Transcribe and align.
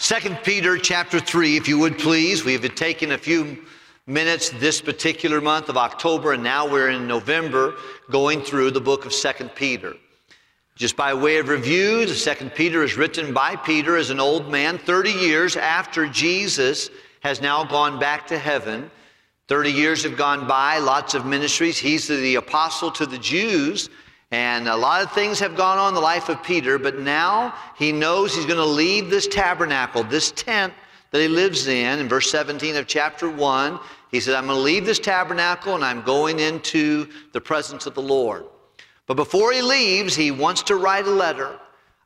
Second 0.00 0.38
Peter 0.44 0.78
chapter 0.78 1.18
3, 1.18 1.56
if 1.56 1.66
you 1.66 1.76
would 1.76 1.98
please. 1.98 2.44
We 2.44 2.52
have 2.52 2.74
taken 2.76 3.10
a 3.10 3.18
few 3.18 3.66
minutes 4.06 4.50
this 4.50 4.80
particular 4.80 5.40
month 5.40 5.68
of 5.68 5.76
October, 5.76 6.34
and 6.34 6.42
now 6.42 6.70
we're 6.70 6.90
in 6.90 7.08
November 7.08 7.74
going 8.08 8.40
through 8.40 8.70
the 8.70 8.80
book 8.80 9.06
of 9.06 9.12
Second 9.12 9.56
Peter. 9.56 9.96
Just 10.76 10.94
by 10.94 11.12
way 11.12 11.38
of 11.38 11.48
review, 11.48 12.06
the 12.06 12.14
Second 12.14 12.54
Peter 12.54 12.84
is 12.84 12.96
written 12.96 13.34
by 13.34 13.56
Peter 13.56 13.96
as 13.96 14.10
an 14.10 14.20
old 14.20 14.48
man 14.48 14.78
30 14.78 15.10
years 15.10 15.56
after 15.56 16.06
Jesus 16.06 16.90
has 17.24 17.40
now 17.40 17.64
gone 17.64 17.98
back 17.98 18.24
to 18.28 18.38
heaven. 18.38 18.92
30 19.48 19.72
years 19.72 20.04
have 20.04 20.16
gone 20.16 20.46
by, 20.46 20.78
lots 20.78 21.14
of 21.14 21.26
ministries. 21.26 21.76
He's 21.76 22.06
the 22.06 22.36
apostle 22.36 22.92
to 22.92 23.04
the 23.04 23.18
Jews. 23.18 23.90
And 24.30 24.68
a 24.68 24.76
lot 24.76 25.02
of 25.02 25.10
things 25.12 25.40
have 25.40 25.56
gone 25.56 25.78
on 25.78 25.88
in 25.88 25.94
the 25.94 26.00
life 26.00 26.28
of 26.28 26.42
Peter, 26.42 26.78
but 26.78 26.98
now 26.98 27.54
he 27.76 27.92
knows 27.92 28.34
he's 28.34 28.44
going 28.44 28.58
to 28.58 28.64
leave 28.64 29.08
this 29.08 29.26
tabernacle, 29.26 30.02
this 30.02 30.32
tent 30.32 30.74
that 31.10 31.20
he 31.20 31.28
lives 31.28 31.66
in. 31.66 31.98
In 31.98 32.08
verse 32.08 32.30
17 32.30 32.76
of 32.76 32.86
chapter 32.86 33.30
1, 33.30 33.78
he 34.10 34.20
said, 34.20 34.34
I'm 34.34 34.46
going 34.46 34.58
to 34.58 34.62
leave 34.62 34.84
this 34.84 34.98
tabernacle 34.98 35.74
and 35.74 35.84
I'm 35.84 36.02
going 36.02 36.40
into 36.40 37.08
the 37.32 37.40
presence 37.40 37.86
of 37.86 37.94
the 37.94 38.02
Lord. 38.02 38.44
But 39.06 39.14
before 39.14 39.52
he 39.52 39.62
leaves, 39.62 40.14
he 40.14 40.30
wants 40.30 40.62
to 40.64 40.76
write 40.76 41.06
a 41.06 41.10
letter 41.10 41.58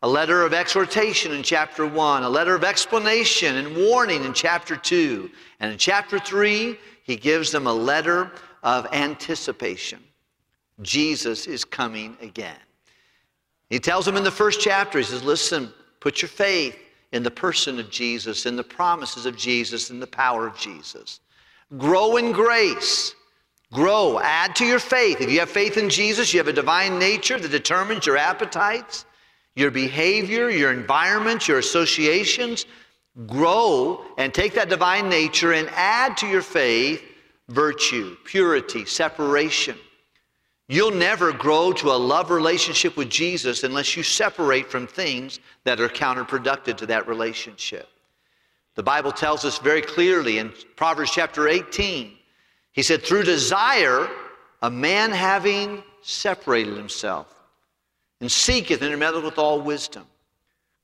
a 0.04 0.08
letter 0.08 0.42
of 0.42 0.52
exhortation 0.52 1.32
in 1.32 1.44
chapter 1.44 1.86
1, 1.86 2.24
a 2.24 2.28
letter 2.28 2.56
of 2.56 2.64
explanation 2.64 3.56
and 3.56 3.76
warning 3.76 4.24
in 4.24 4.32
chapter 4.32 4.76
2. 4.76 5.30
And 5.60 5.72
in 5.72 5.78
chapter 5.78 6.18
3, 6.18 6.76
he 7.04 7.16
gives 7.16 7.52
them 7.52 7.68
a 7.68 7.72
letter 7.72 8.32
of 8.64 8.86
anticipation. 8.92 10.00
Jesus 10.82 11.46
is 11.46 11.64
coming 11.64 12.16
again. 12.20 12.58
He 13.70 13.78
tells 13.78 14.04
them 14.04 14.16
in 14.16 14.24
the 14.24 14.30
first 14.30 14.60
chapter, 14.60 14.98
he 14.98 15.04
says, 15.04 15.22
Listen, 15.22 15.72
put 16.00 16.20
your 16.20 16.28
faith 16.28 16.76
in 17.12 17.22
the 17.22 17.30
person 17.30 17.78
of 17.78 17.90
Jesus, 17.90 18.46
in 18.46 18.56
the 18.56 18.64
promises 18.64 19.26
of 19.26 19.36
Jesus, 19.36 19.90
in 19.90 20.00
the 20.00 20.06
power 20.06 20.46
of 20.46 20.56
Jesus. 20.56 21.20
Grow 21.78 22.16
in 22.16 22.32
grace. 22.32 23.14
Grow. 23.72 24.18
Add 24.18 24.54
to 24.56 24.66
your 24.66 24.78
faith. 24.78 25.20
If 25.20 25.30
you 25.30 25.40
have 25.40 25.50
faith 25.50 25.78
in 25.78 25.88
Jesus, 25.88 26.32
you 26.32 26.38
have 26.38 26.48
a 26.48 26.52
divine 26.52 26.98
nature 26.98 27.38
that 27.38 27.50
determines 27.50 28.04
your 28.04 28.18
appetites, 28.18 29.06
your 29.56 29.70
behavior, 29.70 30.50
your 30.50 30.72
environment, 30.72 31.48
your 31.48 31.58
associations. 31.58 32.66
Grow 33.26 34.04
and 34.18 34.32
take 34.32 34.54
that 34.54 34.68
divine 34.68 35.08
nature 35.08 35.52
and 35.52 35.68
add 35.70 36.16
to 36.18 36.26
your 36.26 36.42
faith 36.42 37.02
virtue, 37.48 38.16
purity, 38.24 38.84
separation. 38.84 39.76
You'll 40.68 40.92
never 40.92 41.32
grow 41.32 41.72
to 41.72 41.90
a 41.90 41.98
love 41.98 42.30
relationship 42.30 42.96
with 42.96 43.10
Jesus 43.10 43.64
unless 43.64 43.96
you 43.96 44.02
separate 44.02 44.70
from 44.70 44.86
things 44.86 45.40
that 45.64 45.80
are 45.80 45.88
counterproductive 45.88 46.76
to 46.76 46.86
that 46.86 47.08
relationship. 47.08 47.88
The 48.74 48.82
Bible 48.82 49.12
tells 49.12 49.44
us 49.44 49.58
very 49.58 49.82
clearly 49.82 50.38
in 50.38 50.52
Proverbs 50.76 51.10
chapter 51.10 51.48
18, 51.48 52.12
he 52.72 52.82
said, 52.82 53.02
through 53.02 53.24
desire, 53.24 54.08
a 54.62 54.70
man 54.70 55.10
having 55.10 55.82
separated 56.02 56.76
himself 56.76 57.42
and 58.20 58.30
seeketh 58.30 58.82
intermeddled 58.82 59.24
with 59.24 59.36
all 59.36 59.60
wisdom. 59.60 60.06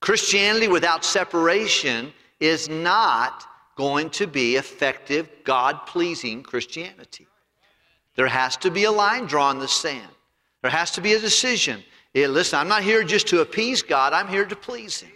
Christianity 0.01 0.69
without 0.69 1.05
separation 1.05 2.13
is 2.41 2.69
not 2.69 3.45
going 3.77 4.11
to 4.11 4.27
be 4.27 4.57
effective, 4.57 5.29
God 5.45 5.87
pleasing 5.87 6.43
Christianity. 6.43 7.28
There 8.19 8.27
has 8.27 8.57
to 8.59 8.71
be 8.73 8.83
a 8.83 8.91
line 8.91 9.27
drawn 9.27 9.57
in 9.57 9.61
the 9.61 9.69
sand. 9.69 10.11
There 10.63 10.73
has 10.73 10.91
to 10.91 11.01
be 11.01 11.13
a 11.15 11.21
decision. 11.21 11.85
Yeah, 12.15 12.27
listen, 12.27 12.59
I'm 12.59 12.67
not 12.67 12.83
here 12.83 13.05
just 13.05 13.29
to 13.29 13.43
appease 13.43 13.81
God, 13.81 14.13
I'm 14.13 14.27
here 14.27 14.45
to 14.45 14.57
please 14.57 15.01
Him. 15.01 15.13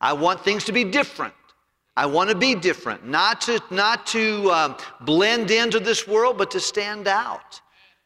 I 0.00 0.14
want 0.14 0.42
things 0.42 0.64
to 0.64 0.72
be 0.72 0.84
different. 0.84 1.34
I 1.98 2.06
want 2.06 2.30
to 2.30 2.34
be 2.34 2.54
different, 2.54 3.06
not 3.06 3.42
to, 3.42 3.60
not 3.70 4.06
to 4.06 4.50
um, 4.50 4.76
blend 5.02 5.50
into 5.50 5.80
this 5.80 6.08
world, 6.08 6.38
but 6.38 6.50
to 6.52 6.60
stand 6.60 7.08
out. 7.08 7.60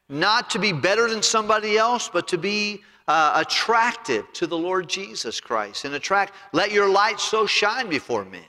Not 0.08 0.50
to 0.50 0.58
be 0.58 0.72
better 0.72 1.08
than 1.08 1.22
somebody 1.22 1.78
else, 1.78 2.10
but 2.12 2.26
to 2.28 2.38
be 2.38 2.82
uh, 3.06 3.34
attractive 3.36 4.32
to 4.32 4.48
the 4.48 4.58
Lord 4.58 4.88
Jesus 4.88 5.40
Christ 5.40 5.84
and 5.84 5.94
attract, 5.94 6.34
let 6.52 6.72
your 6.72 6.88
light 6.88 7.20
so 7.20 7.46
shine 7.46 7.88
before 7.88 8.24
men 8.24 8.42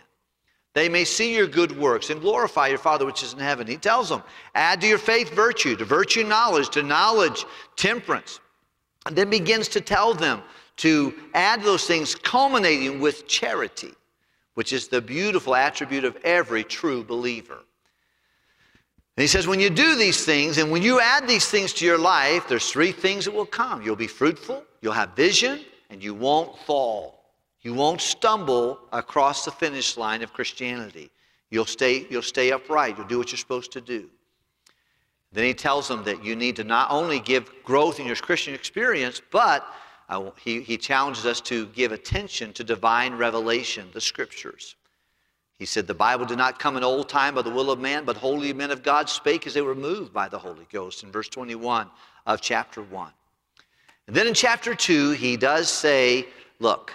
they 0.74 0.90
may 0.90 1.04
see 1.04 1.36
your 1.36 1.48
good 1.48 1.78
works 1.78 2.10
and 2.10 2.20
glorify 2.20 2.68
your 2.68 2.80
Father 2.80 3.06
which 3.06 3.22
is 3.22 3.34
in 3.34 3.40
heaven. 3.40 3.68
He 3.68 3.78
tells 3.78 4.10
them, 4.10 4.24
add 4.56 4.82
to 4.82 4.88
your 4.88 4.98
faith 4.98 5.32
virtue, 5.32 5.76
to 5.76 5.86
virtue 5.86 6.24
knowledge, 6.24 6.70
to 6.70 6.82
knowledge 6.82 7.46
temperance. 7.76 8.40
And 9.06 9.16
then 9.16 9.30
begins 9.30 9.68
to 9.70 9.82
tell 9.82 10.14
them 10.14 10.42
to 10.78 11.14
add 11.36 11.62
those 11.62 11.86
things, 11.86 12.16
culminating 12.16 13.00
with 13.00 13.28
charity, 13.28 13.94
which 14.56 14.74
is 14.74 14.88
the 14.88 15.02
beautiful 15.02 15.56
attribute 15.56 16.06
of 16.06 16.18
every 16.24 16.64
true 16.64 17.04
believer. 17.04 17.60
And 19.16 19.22
he 19.22 19.28
says, 19.28 19.46
when 19.46 19.60
you 19.60 19.70
do 19.70 19.96
these 19.96 20.26
things 20.26 20.58
and 20.58 20.72
when 20.72 20.82
you 20.82 21.00
add 21.00 21.28
these 21.28 21.48
things 21.48 21.72
to 21.74 21.86
your 21.86 22.00
life, 22.00 22.48
there's 22.48 22.72
three 22.72 22.92
things 22.92 23.26
that 23.26 23.34
will 23.34 23.46
come. 23.46 23.84
You'll 23.84 23.96
be 23.96 24.08
fruitful, 24.08 24.64
you'll 24.82 24.94
have 24.94 25.16
vision, 25.16 25.60
and 25.92 26.04
you 26.04 26.16
won't 26.16 26.58
fall. 26.60 27.13
You 27.64 27.74
won't 27.74 28.02
stumble 28.02 28.80
across 28.92 29.46
the 29.46 29.52
finish 29.52 29.98
line 29.98 30.22
of 30.22 30.34
Christianity. 30.34 31.10
You'll 31.50 31.66
stay, 31.66 32.06
you'll 32.10 32.22
stay 32.22 32.52
upright. 32.52 32.98
You'll 32.98 33.08
do 33.08 33.18
what 33.18 33.32
you're 33.32 33.38
supposed 33.38 33.72
to 33.72 33.82
do. 33.82 34.10
Then 35.32 35.46
he 35.46 35.54
tells 35.54 35.88
them 35.88 36.04
that 36.04 36.24
you 36.24 36.36
need 36.36 36.58
to 36.58 36.64
not 36.64 36.92
only 36.92 37.20
give 37.20 37.52
growth 37.64 38.00
in 38.00 38.06
your 38.06 38.16
Christian 38.18 38.54
experience, 38.54 39.22
but 39.32 39.66
uh, 40.10 40.30
he, 40.40 40.62
he 40.62 40.78
challenges 40.78 41.26
us 41.26 41.42
to 41.42 41.66
give 41.68 41.92
attention 41.92 42.54
to 42.54 42.64
divine 42.64 43.16
revelation, 43.16 43.88
the 43.94 44.02
scriptures. 44.02 44.76
He 45.58 45.66
said, 45.66 45.88
The 45.88 45.94
Bible 45.94 46.26
did 46.26 46.38
not 46.38 46.60
come 46.60 46.76
in 46.78 46.84
old 46.84 47.08
time 47.08 47.36
by 47.36 47.42
the 47.42 47.50
will 47.50 47.72
of 47.72 47.80
man, 47.80 48.04
but 48.06 48.18
holy 48.18 48.54
men 48.54 48.70
of 48.70 48.84
God 48.84 49.10
spake 49.10 49.48
as 49.48 49.54
they 49.54 49.62
were 49.62 49.76
moved 49.76 50.14
by 50.14 50.28
the 50.28 50.38
Holy 50.38 50.68
Ghost, 50.72 51.04
in 51.04 51.12
verse 51.12 51.30
21 51.30 51.90
of 52.28 52.42
chapter 52.42 52.82
1. 52.82 53.12
And 54.08 54.16
then 54.16 54.28
in 54.28 54.34
chapter 54.34 54.76
2, 54.76 55.12
he 55.12 55.38
does 55.38 55.70
say, 55.70 56.28
Look, 56.60 56.94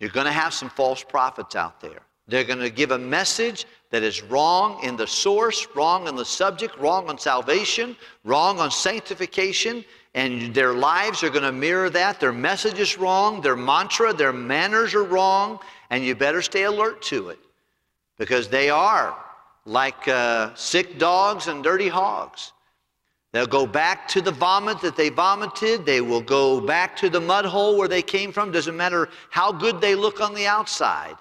you're 0.00 0.10
going 0.10 0.26
to 0.26 0.32
have 0.32 0.54
some 0.54 0.70
false 0.70 1.02
prophets 1.02 1.56
out 1.56 1.80
there. 1.80 2.02
They're 2.28 2.44
going 2.44 2.60
to 2.60 2.70
give 2.70 2.90
a 2.90 2.98
message 2.98 3.66
that 3.90 4.02
is 4.02 4.22
wrong 4.22 4.82
in 4.84 4.96
the 4.96 5.06
source, 5.06 5.66
wrong 5.74 6.06
in 6.08 6.14
the 6.14 6.24
subject, 6.24 6.76
wrong 6.78 7.08
on 7.08 7.18
salvation, 7.18 7.96
wrong 8.24 8.60
on 8.60 8.70
sanctification, 8.70 9.84
and 10.14 10.54
their 10.54 10.74
lives 10.74 11.22
are 11.22 11.30
going 11.30 11.44
to 11.44 11.52
mirror 11.52 11.88
that. 11.90 12.20
Their 12.20 12.32
message 12.32 12.78
is 12.78 12.98
wrong, 12.98 13.40
their 13.40 13.56
mantra, 13.56 14.12
their 14.12 14.32
manners 14.32 14.94
are 14.94 15.04
wrong, 15.04 15.58
and 15.90 16.04
you 16.04 16.14
better 16.14 16.42
stay 16.42 16.64
alert 16.64 17.00
to 17.02 17.30
it 17.30 17.38
because 18.18 18.48
they 18.48 18.68
are 18.68 19.16
like 19.64 20.06
uh, 20.08 20.54
sick 20.54 20.98
dogs 20.98 21.46
and 21.46 21.64
dirty 21.64 21.88
hogs. 21.88 22.52
They'll 23.32 23.46
go 23.46 23.66
back 23.66 24.08
to 24.08 24.22
the 24.22 24.30
vomit 24.30 24.80
that 24.80 24.96
they 24.96 25.10
vomited. 25.10 25.84
They 25.84 26.00
will 26.00 26.22
go 26.22 26.60
back 26.60 26.96
to 26.96 27.10
the 27.10 27.20
mud 27.20 27.44
hole 27.44 27.76
where 27.76 27.88
they 27.88 28.02
came 28.02 28.32
from. 28.32 28.50
Doesn't 28.50 28.76
matter 28.76 29.08
how 29.30 29.52
good 29.52 29.80
they 29.80 29.94
look 29.94 30.20
on 30.20 30.34
the 30.34 30.46
outside. 30.46 31.16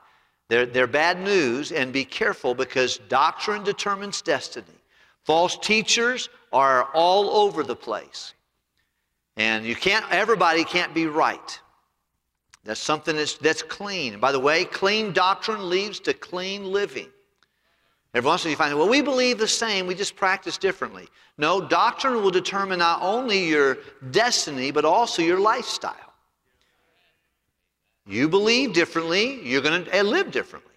They're, 0.47 0.66
they're 0.66 0.88
bad 0.88 1.19
news, 1.19 1.73
and 1.73 1.91
be 1.91 2.06
careful 2.06 2.56
because 2.56 3.00
doctrine 3.09 3.63
determines 3.63 4.22
destiny. 4.22 4.66
False 5.25 5.57
teachers 5.57 6.29
are 6.53 6.85
all 6.94 7.29
over 7.31 7.63
the 7.63 7.75
place. 7.75 8.34
And 9.35 9.66
you 9.66 9.75
can't, 9.75 10.06
everybody 10.09 10.63
can't 10.63 10.94
be 10.94 11.06
right. 11.06 11.59
That's 12.63 12.79
something 12.79 13.17
that's, 13.17 13.38
that's 13.38 13.62
clean. 13.62 14.13
And 14.13 14.22
by 14.22 14.31
the 14.31 14.40
way, 14.40 14.63
clean 14.63 15.12
doctrine 15.12 15.69
leads 15.69 16.00
to 16.01 16.13
clean 16.13 16.72
living. 16.72 17.09
Every 18.17 18.29
once 18.29 18.45
in 18.45 18.47
a 18.47 18.50
while 18.50 18.51
you 18.51 18.57
find, 18.72 18.79
well, 18.79 18.89
we 18.89 19.01
believe 19.01 19.38
the 19.38 19.47
same, 19.47 19.85
we 19.85 19.94
just 19.94 20.16
practice 20.16 20.57
differently. 20.57 21.07
No, 21.38 21.61
doctrine 21.61 22.16
will 22.23 22.31
determine 22.31 22.79
not 22.79 23.00
only 23.03 23.47
your 23.47 23.78
destiny, 24.09 24.72
but 24.72 24.85
also 24.85 25.22
your 25.22 25.39
lifestyle. 25.39 25.94
You 28.07 28.28
believe 28.28 28.73
differently, 28.73 29.39
you're 29.47 29.61
going 29.61 29.85
to 29.85 29.95
eh, 29.95 30.01
live 30.01 30.31
differently. 30.31 30.73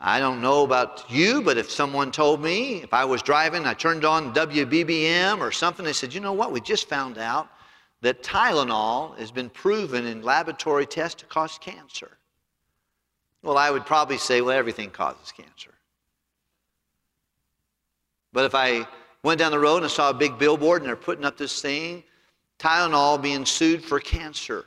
I 0.00 0.18
don't 0.18 0.40
know 0.40 0.64
about 0.64 1.04
you, 1.10 1.42
but 1.42 1.58
if 1.58 1.70
someone 1.70 2.10
told 2.10 2.40
me, 2.40 2.82
if 2.82 2.94
I 2.94 3.04
was 3.04 3.20
driving, 3.20 3.66
I 3.66 3.74
turned 3.74 4.06
on 4.06 4.32
WBBM 4.32 5.40
or 5.40 5.52
something, 5.52 5.84
they 5.84 5.92
said, 5.92 6.14
you 6.14 6.20
know 6.20 6.32
what, 6.32 6.52
we 6.52 6.60
just 6.62 6.88
found 6.88 7.18
out 7.18 7.48
that 8.00 8.22
Tylenol 8.22 9.18
has 9.18 9.30
been 9.30 9.50
proven 9.50 10.06
in 10.06 10.22
laboratory 10.22 10.86
tests 10.86 11.20
to 11.20 11.26
cause 11.26 11.58
cancer. 11.58 12.16
Well, 13.42 13.58
I 13.58 13.70
would 13.70 13.84
probably 13.84 14.16
say, 14.16 14.40
well, 14.40 14.56
everything 14.56 14.88
causes 14.88 15.30
cancer. 15.30 15.73
But 18.34 18.44
if 18.44 18.54
I 18.54 18.86
went 19.22 19.38
down 19.38 19.52
the 19.52 19.58
road 19.58 19.76
and 19.76 19.86
I 19.86 19.88
saw 19.88 20.10
a 20.10 20.14
big 20.14 20.38
billboard 20.38 20.82
and 20.82 20.88
they're 20.88 20.96
putting 20.96 21.24
up 21.24 21.38
this 21.38 21.62
thing, 21.62 22.02
Tylenol 22.58 23.22
being 23.22 23.46
sued 23.46 23.82
for 23.82 24.00
cancer. 24.00 24.66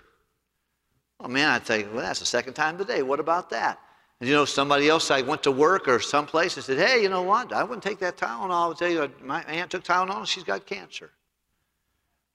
Oh 1.19 1.27
man, 1.27 1.49
I'd 1.49 1.67
say, 1.67 1.83
well, 1.83 2.01
that's 2.01 2.19
the 2.19 2.25
second 2.25 2.53
time 2.53 2.77
today. 2.77 3.03
What 3.03 3.19
about 3.19 3.49
that? 3.49 3.79
And 4.19 4.29
you 4.29 4.33
know, 4.33 4.45
somebody 4.45 4.89
else, 4.89 5.11
I 5.11 5.21
went 5.21 5.43
to 5.43 5.51
work 5.51 5.87
or 5.87 5.99
someplace 5.99 6.55
and 6.55 6.63
said, 6.63 6.77
hey, 6.77 7.03
you 7.03 7.09
know 7.09 7.23
what? 7.23 7.51
I 7.51 7.61
wouldn't 7.63 7.83
take 7.83 7.99
that 7.99 8.17
Tylenol. 8.17 8.51
I 8.51 8.67
would 8.67 8.77
tell 8.77 8.89
you, 8.89 9.11
my 9.21 9.43
aunt 9.43 9.69
took 9.69 9.83
Tylenol 9.83 10.19
and 10.19 10.27
she's 10.27 10.45
got 10.45 10.65
cancer. 10.65 11.11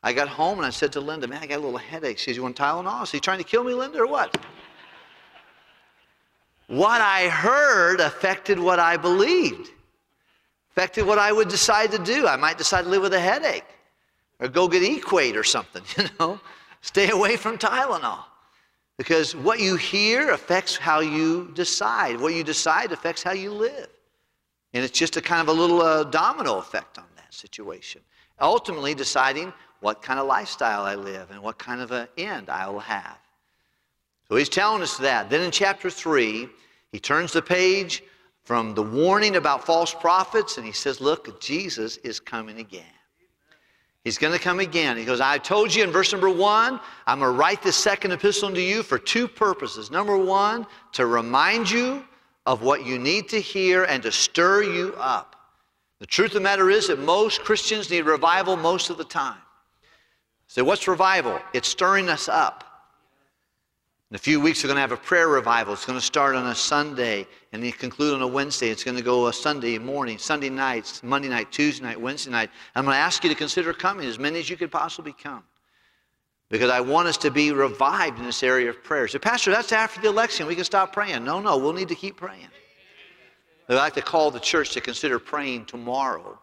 I 0.02 0.12
got 0.12 0.28
home 0.28 0.58
and 0.58 0.66
I 0.66 0.70
said 0.70 0.92
to 0.92 1.00
Linda, 1.00 1.26
man, 1.26 1.42
I 1.42 1.46
got 1.46 1.58
a 1.58 1.64
little 1.64 1.78
headache. 1.78 2.18
She 2.18 2.26
says, 2.26 2.36
you 2.36 2.42
want 2.42 2.56
Tylenol? 2.56 3.04
Is 3.04 3.10
he 3.10 3.20
trying 3.20 3.38
to 3.38 3.44
kill 3.44 3.64
me, 3.64 3.72
Linda, 3.72 4.00
or 4.00 4.06
what? 4.06 4.36
what 6.66 7.00
I 7.00 7.28
heard 7.28 8.00
affected 8.00 8.58
what 8.58 8.78
I 8.78 8.96
believed, 8.96 9.70
affected 10.72 11.06
what 11.06 11.18
I 11.18 11.32
would 11.32 11.48
decide 11.48 11.90
to 11.92 11.98
do. 11.98 12.26
I 12.26 12.36
might 12.36 12.56
decide 12.56 12.84
to 12.84 12.88
live 12.88 13.02
with 13.02 13.12
a 13.12 13.20
headache 13.20 13.66
or 14.40 14.48
go 14.48 14.66
get 14.68 14.82
Equate 14.82 15.36
or 15.36 15.44
something, 15.44 15.82
you 15.98 16.08
know, 16.18 16.40
stay 16.80 17.10
away 17.10 17.36
from 17.36 17.58
Tylenol. 17.58 18.24
Because 18.96 19.34
what 19.34 19.60
you 19.60 19.76
hear 19.76 20.30
affects 20.30 20.76
how 20.76 21.00
you 21.00 21.50
decide. 21.54 22.20
What 22.20 22.34
you 22.34 22.44
decide 22.44 22.92
affects 22.92 23.22
how 23.22 23.32
you 23.32 23.50
live. 23.50 23.88
And 24.74 24.84
it's 24.84 24.98
just 24.98 25.16
a 25.16 25.20
kind 25.20 25.40
of 25.40 25.48
a 25.54 25.58
little 25.58 25.82
uh, 25.82 26.04
domino 26.04 26.58
effect 26.58 26.98
on 26.98 27.04
that 27.16 27.32
situation. 27.32 28.00
Ultimately, 28.40 28.94
deciding 28.94 29.52
what 29.80 30.02
kind 30.02 30.18
of 30.18 30.26
lifestyle 30.26 30.82
I 30.82 30.94
live 30.94 31.30
and 31.30 31.42
what 31.42 31.58
kind 31.58 31.80
of 31.80 31.90
an 31.90 32.08
end 32.16 32.48
I 32.48 32.68
will 32.68 32.80
have. 32.80 33.18
So 34.28 34.36
he's 34.36 34.48
telling 34.48 34.82
us 34.82 34.96
that. 34.98 35.28
Then 35.28 35.42
in 35.42 35.50
chapter 35.50 35.90
3, 35.90 36.48
he 36.92 36.98
turns 36.98 37.32
the 37.32 37.42
page 37.42 38.02
from 38.44 38.74
the 38.74 38.82
warning 38.82 39.36
about 39.36 39.64
false 39.64 39.94
prophets 39.94 40.56
and 40.56 40.66
he 40.66 40.72
says, 40.72 41.00
Look, 41.00 41.40
Jesus 41.40 41.96
is 41.98 42.20
coming 42.20 42.58
again. 42.58 42.84
He's 44.04 44.18
going 44.18 44.32
to 44.32 44.38
come 44.38 44.58
again. 44.58 44.96
He 44.96 45.04
goes, 45.04 45.20
I 45.20 45.38
told 45.38 45.72
you 45.72 45.84
in 45.84 45.90
verse 45.92 46.10
number 46.10 46.28
one, 46.28 46.80
I'm 47.06 47.20
going 47.20 47.32
to 47.32 47.38
write 47.38 47.62
this 47.62 47.76
second 47.76 48.10
epistle 48.10 48.50
to 48.50 48.60
you 48.60 48.82
for 48.82 48.98
two 48.98 49.28
purposes. 49.28 49.92
Number 49.92 50.18
one, 50.18 50.66
to 50.92 51.06
remind 51.06 51.70
you 51.70 52.04
of 52.44 52.62
what 52.62 52.84
you 52.84 52.98
need 52.98 53.28
to 53.28 53.40
hear 53.40 53.84
and 53.84 54.02
to 54.02 54.10
stir 54.10 54.64
you 54.64 54.94
up. 54.98 55.36
The 56.00 56.06
truth 56.06 56.30
of 56.30 56.34
the 56.34 56.40
matter 56.40 56.68
is 56.68 56.88
that 56.88 56.98
most 56.98 57.42
Christians 57.42 57.90
need 57.90 58.02
revival 58.02 58.56
most 58.56 58.90
of 58.90 58.98
the 58.98 59.04
time. 59.04 59.38
So, 60.48 60.64
what's 60.64 60.88
revival? 60.88 61.40
It's 61.52 61.68
stirring 61.68 62.08
us 62.08 62.28
up. 62.28 62.64
In 64.12 64.16
a 64.16 64.18
few 64.18 64.42
weeks, 64.42 64.62
we're 64.62 64.68
going 64.68 64.76
to 64.76 64.82
have 64.82 64.92
a 64.92 64.98
prayer 64.98 65.28
revival. 65.28 65.72
It's 65.72 65.86
going 65.86 65.98
to 65.98 66.04
start 66.04 66.34
on 66.34 66.48
a 66.48 66.54
Sunday 66.54 67.26
and 67.52 67.62
then 67.62 67.72
conclude 67.72 68.12
on 68.12 68.20
a 68.20 68.26
Wednesday. 68.26 68.68
It's 68.68 68.84
going 68.84 68.98
to 68.98 69.02
go 69.02 69.28
a 69.28 69.32
Sunday 69.32 69.78
morning, 69.78 70.18
Sunday 70.18 70.50
nights, 70.50 71.02
Monday 71.02 71.30
night, 71.30 71.50
Tuesday 71.50 71.86
night, 71.86 71.98
Wednesday 71.98 72.30
night. 72.30 72.50
I'm 72.74 72.84
going 72.84 72.94
to 72.94 73.00
ask 73.00 73.24
you 73.24 73.30
to 73.30 73.34
consider 73.34 73.72
coming, 73.72 74.06
as 74.06 74.18
many 74.18 74.38
as 74.38 74.50
you 74.50 74.58
could 74.58 74.70
possibly 74.70 75.14
come. 75.14 75.42
Because 76.50 76.68
I 76.68 76.78
want 76.78 77.08
us 77.08 77.16
to 77.16 77.30
be 77.30 77.52
revived 77.52 78.18
in 78.18 78.26
this 78.26 78.42
area 78.42 78.68
of 78.68 78.84
prayer. 78.84 79.08
So, 79.08 79.18
Pastor, 79.18 79.50
that's 79.50 79.72
after 79.72 80.02
the 80.02 80.08
election. 80.08 80.46
We 80.46 80.56
can 80.56 80.64
stop 80.64 80.92
praying. 80.92 81.24
No, 81.24 81.40
no, 81.40 81.56
we'll 81.56 81.72
need 81.72 81.88
to 81.88 81.94
keep 81.94 82.18
praying. 82.18 82.48
I'd 83.70 83.76
like 83.76 83.94
to 83.94 84.02
call 84.02 84.30
the 84.30 84.40
church 84.40 84.72
to 84.72 84.82
consider 84.82 85.18
praying 85.18 85.64
tomorrow, 85.64 86.38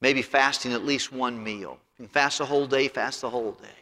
maybe 0.00 0.22
fasting 0.22 0.72
at 0.72 0.84
least 0.84 1.12
one 1.12 1.40
meal. 1.40 1.78
You 2.00 2.06
can 2.06 2.08
fast 2.08 2.38
the 2.38 2.46
whole 2.46 2.66
day, 2.66 2.88
fast 2.88 3.20
the 3.20 3.30
whole 3.30 3.52
day. 3.52 3.79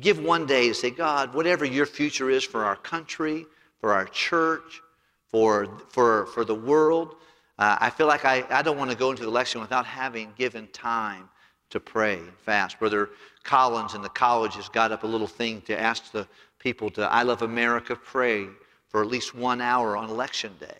Give 0.00 0.22
one 0.22 0.46
day 0.46 0.68
to 0.68 0.74
say, 0.74 0.90
God, 0.90 1.34
whatever 1.34 1.64
your 1.64 1.86
future 1.86 2.30
is 2.30 2.44
for 2.44 2.64
our 2.64 2.76
country, 2.76 3.46
for 3.80 3.92
our 3.92 4.04
church, 4.06 4.82
for, 5.28 5.68
for, 5.88 6.26
for 6.26 6.44
the 6.44 6.54
world, 6.54 7.16
uh, 7.58 7.76
I 7.80 7.90
feel 7.90 8.06
like 8.06 8.24
I, 8.24 8.44
I 8.50 8.62
don't 8.62 8.78
want 8.78 8.90
to 8.90 8.96
go 8.96 9.10
into 9.10 9.22
the 9.22 9.28
election 9.28 9.60
without 9.60 9.86
having 9.86 10.32
given 10.36 10.68
time 10.68 11.28
to 11.70 11.80
pray 11.80 12.14
and 12.14 12.32
fast. 12.38 12.78
Brother 12.78 13.10
Collins 13.44 13.94
in 13.94 14.02
the 14.02 14.08
college 14.08 14.54
has 14.54 14.68
got 14.68 14.92
up 14.92 15.02
a 15.02 15.06
little 15.06 15.26
thing 15.26 15.60
to 15.62 15.78
ask 15.78 16.12
the 16.12 16.26
people 16.58 16.90
to, 16.90 17.02
I 17.02 17.22
Love 17.22 17.42
America, 17.42 17.96
pray 17.96 18.46
for 18.88 19.02
at 19.02 19.08
least 19.08 19.34
one 19.34 19.60
hour 19.60 19.96
on 19.96 20.08
election 20.08 20.52
day. 20.60 20.78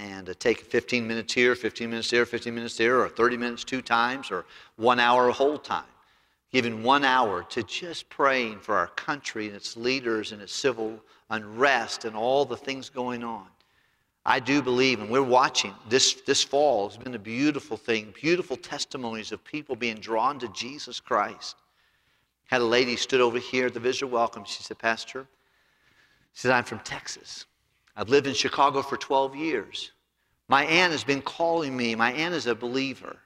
And 0.00 0.32
take 0.38 0.60
15 0.60 1.06
minutes 1.06 1.34
here, 1.34 1.54
15 1.54 1.90
minutes 1.90 2.10
there, 2.10 2.24
15 2.24 2.54
minutes 2.54 2.76
there, 2.76 3.00
or 3.00 3.08
30 3.08 3.36
minutes 3.36 3.64
two 3.64 3.82
times, 3.82 4.30
or 4.30 4.46
one 4.76 5.00
hour 5.00 5.28
a 5.28 5.32
whole 5.32 5.58
time 5.58 5.84
giving 6.52 6.82
one 6.82 7.04
hour 7.04 7.42
to 7.44 7.62
just 7.62 8.08
praying 8.08 8.58
for 8.60 8.76
our 8.76 8.86
country 8.88 9.46
and 9.46 9.56
its 9.56 9.76
leaders 9.76 10.32
and 10.32 10.40
its 10.40 10.54
civil 10.54 10.98
unrest 11.30 12.04
and 12.04 12.16
all 12.16 12.44
the 12.44 12.56
things 12.56 12.88
going 12.88 13.22
on. 13.22 13.46
I 14.24 14.40
do 14.40 14.62
believe, 14.62 15.00
and 15.00 15.10
we're 15.10 15.22
watching 15.22 15.74
this, 15.88 16.14
this 16.26 16.42
fall 16.44 16.88
has 16.88 16.98
been 16.98 17.14
a 17.14 17.18
beautiful 17.18 17.76
thing, 17.76 18.12
beautiful 18.20 18.56
testimonies 18.56 19.32
of 19.32 19.42
people 19.44 19.76
being 19.76 19.96
drawn 19.96 20.38
to 20.40 20.48
Jesus 20.48 21.00
Christ. 21.00 21.56
Had 22.46 22.60
a 22.60 22.64
lady 22.64 22.96
stood 22.96 23.20
over 23.20 23.38
here 23.38 23.66
at 23.66 23.74
the 23.74 23.80
visitor 23.80 24.06
welcome. 24.06 24.44
She 24.44 24.62
said, 24.62 24.78
Pastor, 24.78 25.26
she 26.32 26.42
said, 26.42 26.52
I'm 26.52 26.64
from 26.64 26.80
Texas. 26.80 27.46
I've 27.96 28.08
lived 28.08 28.26
in 28.26 28.34
Chicago 28.34 28.82
for 28.82 28.96
12 28.96 29.34
years. 29.34 29.92
My 30.48 30.64
aunt 30.64 30.92
has 30.92 31.04
been 31.04 31.20
calling 31.20 31.76
me. 31.76 31.94
My 31.94 32.12
aunt 32.12 32.34
is 32.34 32.46
a 32.46 32.54
believer 32.54 33.16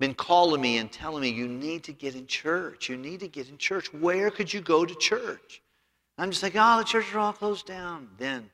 been 0.00 0.14
calling 0.14 0.62
me 0.62 0.78
and 0.78 0.90
telling 0.90 1.20
me, 1.20 1.28
you 1.28 1.46
need 1.46 1.84
to 1.84 1.92
get 1.92 2.16
in 2.16 2.26
church. 2.26 2.88
You 2.88 2.96
need 2.96 3.20
to 3.20 3.28
get 3.28 3.50
in 3.50 3.58
church. 3.58 3.92
Where 3.92 4.30
could 4.30 4.52
you 4.52 4.62
go 4.62 4.86
to 4.86 4.94
church? 4.94 5.62
I'm 6.16 6.30
just 6.30 6.42
like, 6.42 6.54
oh, 6.56 6.78
the 6.78 6.84
churches 6.84 7.14
are 7.14 7.18
all 7.18 7.34
closed 7.34 7.66
down. 7.66 8.08
Then, 8.18 8.48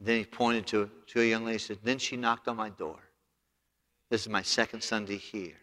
then 0.00 0.18
he 0.18 0.24
pointed 0.24 0.66
to, 0.68 0.88
to 1.08 1.20
a 1.20 1.24
young 1.24 1.44
lady 1.44 1.58
said, 1.58 1.78
then 1.82 1.98
she 1.98 2.16
knocked 2.16 2.46
on 2.46 2.56
my 2.56 2.70
door. 2.70 3.00
This 4.10 4.22
is 4.22 4.28
my 4.28 4.42
second 4.42 4.82
Sunday 4.82 5.16
here. 5.16 5.58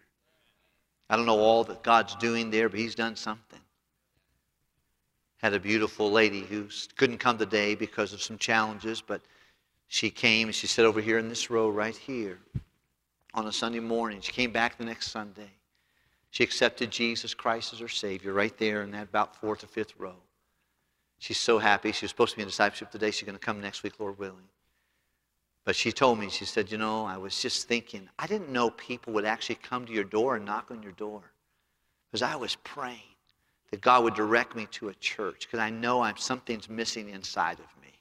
I 1.09 1.15
don't 1.15 1.25
know 1.25 1.39
all 1.39 1.63
that 1.63 1.81
God's 1.81 2.15
doing 2.15 2.51
there, 2.51 2.67
but 2.67 2.79
he's 2.79 2.95
done 2.95 3.15
something. 3.15 3.61
Had 5.37 5.53
a 5.53 5.59
beautiful 5.59 6.11
lady 6.11 6.41
who 6.41 6.67
couldn't 6.97 7.19
come 7.19 7.37
today 7.37 7.75
because 7.75 8.11
of 8.11 8.21
some 8.21 8.37
challenges, 8.37 9.01
but 9.01 9.21
she 9.87 10.09
came 10.09 10.49
and 10.49 10.55
she 10.55 10.67
sat 10.67 10.83
over 10.83 10.99
here 10.99 11.17
in 11.17 11.29
this 11.29 11.49
row 11.49 11.69
right 11.69 11.95
here 11.95 12.39
on 13.33 13.47
a 13.47 13.51
Sunday 13.51 13.79
morning. 13.79 14.21
She 14.21 14.31
came 14.31 14.51
back 14.51 14.77
the 14.77 14.85
next 14.85 15.11
Sunday. 15.11 15.51
She 16.31 16.43
accepted 16.43 16.91
Jesus 16.91 17.33
Christ 17.33 17.73
as 17.73 17.79
her 17.79 17.87
Savior 17.87 18.33
right 18.33 18.55
there 18.57 18.83
in 18.83 18.91
that 18.91 19.03
about 19.03 19.35
fourth 19.35 19.63
or 19.63 19.67
fifth 19.67 19.93
row. 19.97 20.15
She's 21.17 21.37
so 21.37 21.59
happy. 21.59 21.91
She 21.91 22.05
was 22.05 22.11
supposed 22.11 22.31
to 22.31 22.37
be 22.37 22.43
in 22.43 22.47
discipleship 22.47 22.91
today. 22.91 23.11
She's 23.11 23.25
going 23.25 23.37
to 23.37 23.45
come 23.45 23.59
next 23.59 23.83
week, 23.83 23.99
Lord 23.99 24.17
willing. 24.17 24.47
But 25.65 25.75
she 25.75 25.91
told 25.91 26.19
me, 26.19 26.29
she 26.29 26.45
said, 26.45 26.71
You 26.71 26.77
know, 26.77 27.05
I 27.05 27.17
was 27.17 27.39
just 27.41 27.67
thinking, 27.67 28.07
I 28.17 28.25
didn't 28.27 28.49
know 28.49 28.69
people 28.71 29.13
would 29.13 29.25
actually 29.25 29.55
come 29.55 29.85
to 29.85 29.91
your 29.91 30.03
door 30.03 30.35
and 30.35 30.45
knock 30.45 30.71
on 30.71 30.81
your 30.81 30.93
door. 30.93 31.21
Because 32.07 32.21
I 32.21 32.35
was 32.35 32.55
praying 32.63 33.01
that 33.71 33.81
God 33.81 34.03
would 34.03 34.15
direct 34.15 34.55
me 34.55 34.67
to 34.71 34.89
a 34.89 34.93
church 34.95 35.41
because 35.45 35.59
I 35.59 35.69
know 35.69 36.01
I'm, 36.01 36.17
something's 36.17 36.69
missing 36.69 37.09
inside 37.09 37.59
of 37.59 37.81
me. 37.81 37.91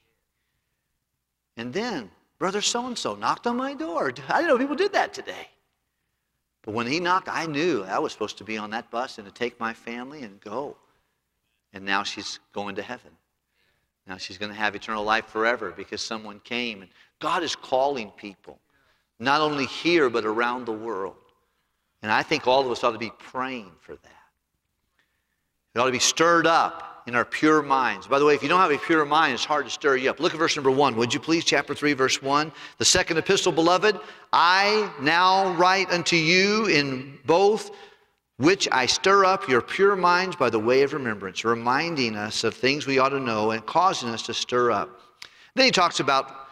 And 1.57 1.73
then 1.73 2.09
Brother 2.39 2.61
so 2.61 2.87
and 2.87 2.97
so 2.97 3.15
knocked 3.15 3.45
on 3.47 3.57
my 3.57 3.73
door. 3.73 4.13
I 4.29 4.39
didn't 4.39 4.47
know 4.47 4.57
people 4.57 4.75
did 4.75 4.93
that 4.93 5.13
today. 5.13 5.49
But 6.63 6.73
when 6.73 6.87
he 6.87 6.99
knocked, 6.99 7.27
I 7.29 7.45
knew 7.45 7.83
I 7.83 7.99
was 7.99 8.13
supposed 8.13 8.37
to 8.37 8.43
be 8.43 8.57
on 8.57 8.69
that 8.71 8.89
bus 8.89 9.17
and 9.17 9.27
to 9.27 9.33
take 9.33 9.59
my 9.59 9.73
family 9.73 10.23
and 10.23 10.39
go. 10.39 10.77
And 11.73 11.85
now 11.85 12.03
she's 12.03 12.39
going 12.53 12.75
to 12.75 12.81
heaven. 12.81 13.11
Now 14.07 14.17
she's 14.17 14.37
going 14.37 14.51
to 14.51 14.57
have 14.57 14.75
eternal 14.75 15.03
life 15.03 15.27
forever 15.27 15.71
because 15.75 16.01
someone 16.01 16.39
came. 16.39 16.81
And 16.81 16.89
God 17.19 17.43
is 17.43 17.55
calling 17.55 18.09
people, 18.11 18.57
not 19.19 19.41
only 19.41 19.65
here, 19.65 20.09
but 20.09 20.25
around 20.25 20.65
the 20.65 20.73
world. 20.73 21.15
And 22.01 22.11
I 22.11 22.23
think 22.23 22.47
all 22.47 22.65
of 22.65 22.71
us 22.71 22.83
ought 22.83 22.93
to 22.93 22.97
be 22.97 23.11
praying 23.19 23.71
for 23.81 23.95
that. 23.95 24.11
We 25.75 25.81
ought 25.81 25.85
to 25.85 25.91
be 25.91 25.99
stirred 25.99 26.47
up 26.47 26.98
in 27.09 27.15
our 27.15 27.25
pure 27.25 27.63
minds. 27.63 28.05
By 28.05 28.19
the 28.19 28.25
way, 28.25 28.35
if 28.35 28.43
you 28.43 28.47
don't 28.49 28.59
have 28.59 28.71
a 28.71 28.77
pure 28.77 29.03
mind, 29.03 29.33
it's 29.33 29.43
hard 29.43 29.65
to 29.65 29.71
stir 29.71 29.97
you 29.97 30.11
up. 30.11 30.19
Look 30.19 30.33
at 30.33 30.37
verse 30.37 30.55
number 30.55 30.69
one, 30.69 30.95
would 30.95 31.11
you 31.11 31.19
please? 31.19 31.43
Chapter 31.43 31.73
3, 31.73 31.93
verse 31.93 32.21
1. 32.21 32.51
The 32.77 32.85
second 32.85 33.17
epistle, 33.17 33.51
beloved, 33.51 33.99
I 34.31 34.93
now 35.01 35.55
write 35.55 35.89
unto 35.89 36.15
you 36.15 36.67
in 36.67 37.17
both 37.25 37.71
which 38.37 38.67
I 38.71 38.85
stir 38.85 39.25
up 39.25 39.49
your 39.49 39.59
pure 39.59 39.95
minds 39.95 40.35
by 40.35 40.51
the 40.51 40.59
way 40.59 40.83
of 40.83 40.93
remembrance, 40.93 41.43
reminding 41.43 42.15
us 42.15 42.43
of 42.43 42.53
things 42.53 42.85
we 42.85 42.99
ought 42.99 43.09
to 43.09 43.19
know 43.19 43.51
and 43.51 43.65
causing 43.65 44.09
us 44.09 44.21
to 44.27 44.33
stir 44.35 44.69
up. 44.69 45.01
Then 45.55 45.65
he 45.65 45.71
talks 45.71 45.99
about 45.99 46.47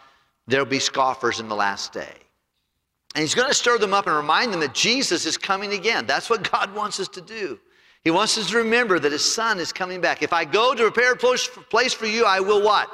there'll 0.48 0.66
be 0.66 0.80
scoffers 0.80 1.40
in 1.40 1.48
the 1.48 1.56
last 1.56 1.94
day. 1.94 2.16
And 3.14 3.22
he's 3.22 3.36
going 3.36 3.48
to 3.48 3.54
stir 3.54 3.78
them 3.78 3.94
up 3.94 4.08
and 4.08 4.16
remind 4.16 4.52
them 4.52 4.60
that 4.62 4.74
Jesus 4.74 5.28
is 5.28 5.38
coming 5.38 5.74
again. 5.74 6.08
That's 6.08 6.32
what 6.32 6.50
God 6.52 6.74
wants 6.76 7.00
us 7.00 7.08
to 7.10 7.22
do. 7.22 7.60
He 8.04 8.12
wants 8.12 8.38
us 8.38 8.50
to 8.52 8.58
remember 8.58 9.00
that 9.00 9.12
his 9.12 9.26
son 9.26 9.60
is 9.60 9.74
coming 9.74 10.02
back. 10.02 10.24
If 10.24 10.34
I 10.34 10.46
go 10.46 10.74
to 10.74 10.92
prepare 10.92 11.14
a 11.14 11.16
place 11.16 11.94
for 11.94 12.06
you, 12.06 12.26
I 12.26 12.40
will 12.40 12.64
what? 12.64 12.90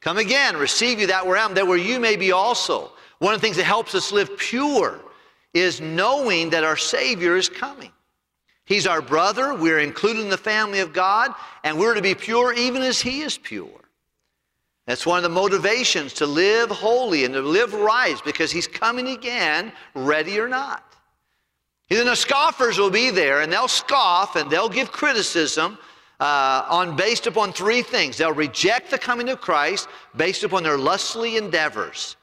Come 0.00 0.18
again, 0.18 0.56
receive 0.56 1.00
you 1.00 1.06
that 1.08 1.26
where 1.26 1.36
I 1.36 1.44
am, 1.44 1.54
that 1.54 1.66
where 1.66 1.78
you 1.78 2.00
may 2.00 2.16
be 2.16 2.32
also. 2.32 2.92
One 3.18 3.34
of 3.34 3.40
the 3.40 3.44
things 3.44 3.56
that 3.56 3.64
helps 3.64 3.94
us 3.94 4.10
live 4.12 4.36
pure 4.36 5.00
is 5.54 5.80
knowing 5.80 6.50
that 6.50 6.64
our 6.64 6.76
Savior 6.76 7.36
is 7.36 7.48
coming. 7.48 7.92
He's 8.64 8.86
our 8.86 9.02
brother, 9.02 9.54
we're 9.54 9.80
included 9.80 10.22
in 10.22 10.30
the 10.30 10.38
family 10.38 10.80
of 10.80 10.92
God, 10.92 11.32
and 11.62 11.78
we're 11.78 11.94
to 11.94 12.02
be 12.02 12.14
pure 12.14 12.52
even 12.52 12.82
as 12.82 13.00
He 13.00 13.22
is 13.22 13.38
pure. 13.38 13.68
That's 14.86 15.06
one 15.06 15.18
of 15.18 15.22
the 15.22 15.28
motivations 15.28 16.12
to 16.14 16.26
live 16.26 16.70
holy 16.70 17.24
and 17.24 17.34
to 17.34 17.40
live 17.40 17.74
right 17.74 18.20
because 18.24 18.50
He's 18.50 18.66
coming 18.66 19.08
again, 19.08 19.72
ready 19.94 20.38
or 20.40 20.48
not. 20.48 20.91
Then 21.96 22.06
the 22.06 22.14
scoffers 22.14 22.78
will 22.78 22.90
be 22.90 23.10
there 23.10 23.42
and 23.42 23.52
they'll 23.52 23.68
scoff 23.68 24.36
and 24.36 24.50
they'll 24.50 24.68
give 24.68 24.90
criticism 24.90 25.78
uh, 26.20 26.64
on 26.68 26.96
based 26.96 27.26
upon 27.26 27.52
three 27.52 27.82
things. 27.82 28.16
They'll 28.16 28.32
reject 28.32 28.90
the 28.90 28.98
coming 28.98 29.28
of 29.28 29.40
Christ 29.40 29.88
based 30.16 30.44
upon 30.44 30.62
their 30.62 30.78
lustly 30.78 31.36
endeavors. 31.36 32.16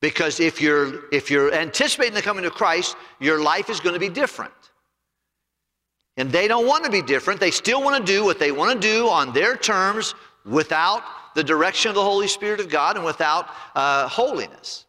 Because 0.00 0.38
if 0.38 0.60
you're 0.60 1.08
if 1.12 1.30
you're 1.30 1.52
anticipating 1.52 2.14
the 2.14 2.22
coming 2.22 2.44
of 2.44 2.52
Christ, 2.52 2.96
your 3.18 3.40
life 3.40 3.70
is 3.70 3.80
going 3.80 3.94
to 3.94 4.00
be 4.00 4.10
different. 4.10 4.52
And 6.18 6.30
they 6.30 6.46
don't 6.46 6.66
want 6.66 6.84
to 6.84 6.90
be 6.90 7.02
different. 7.02 7.40
They 7.40 7.50
still 7.50 7.82
want 7.82 8.04
to 8.04 8.12
do 8.12 8.24
what 8.24 8.38
they 8.38 8.52
want 8.52 8.80
to 8.80 8.88
do 8.88 9.08
on 9.08 9.32
their 9.32 9.56
terms 9.56 10.14
without 10.44 11.02
the 11.34 11.42
direction 11.42 11.88
of 11.88 11.94
the 11.94 12.02
Holy 12.02 12.28
Spirit 12.28 12.60
of 12.60 12.68
God 12.68 12.96
and 12.96 13.04
without 13.04 13.48
uh, 13.74 14.06
holiness. 14.08 14.86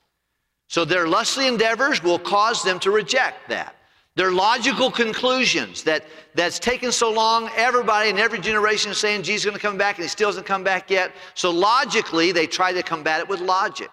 So 0.68 0.86
their 0.86 1.08
lustly 1.08 1.48
endeavors 1.48 2.04
will 2.04 2.20
cause 2.20 2.64
them 2.64 2.80
to 2.82 2.92
reject 2.92 3.50
that. 3.50 3.77
Their 4.18 4.32
logical 4.32 4.90
conclusions 4.90 5.84
that 5.84 6.04
that's 6.34 6.58
taken 6.58 6.92
so 6.92 7.12
long, 7.14 7.52
everybody 7.56 8.10
in 8.10 8.18
every 8.18 8.40
generation 8.40 8.90
is 8.90 8.98
saying 8.98 9.22
Jesus 9.22 9.42
is 9.42 9.46
going 9.46 9.54
to 9.56 9.62
come 9.62 9.78
back 9.78 9.98
and 9.98 10.04
he 10.06 10.10
still 10.10 10.30
hasn't 10.30 10.48
come 10.48 10.64
back 10.64 10.90
yet. 10.90 11.12
So 11.36 11.52
logically, 11.52 12.32
they 12.32 12.48
try 12.48 12.74
to 12.74 12.82
combat 12.82 13.20
it 13.20 13.30
with 13.30 13.42
logic. 13.42 13.90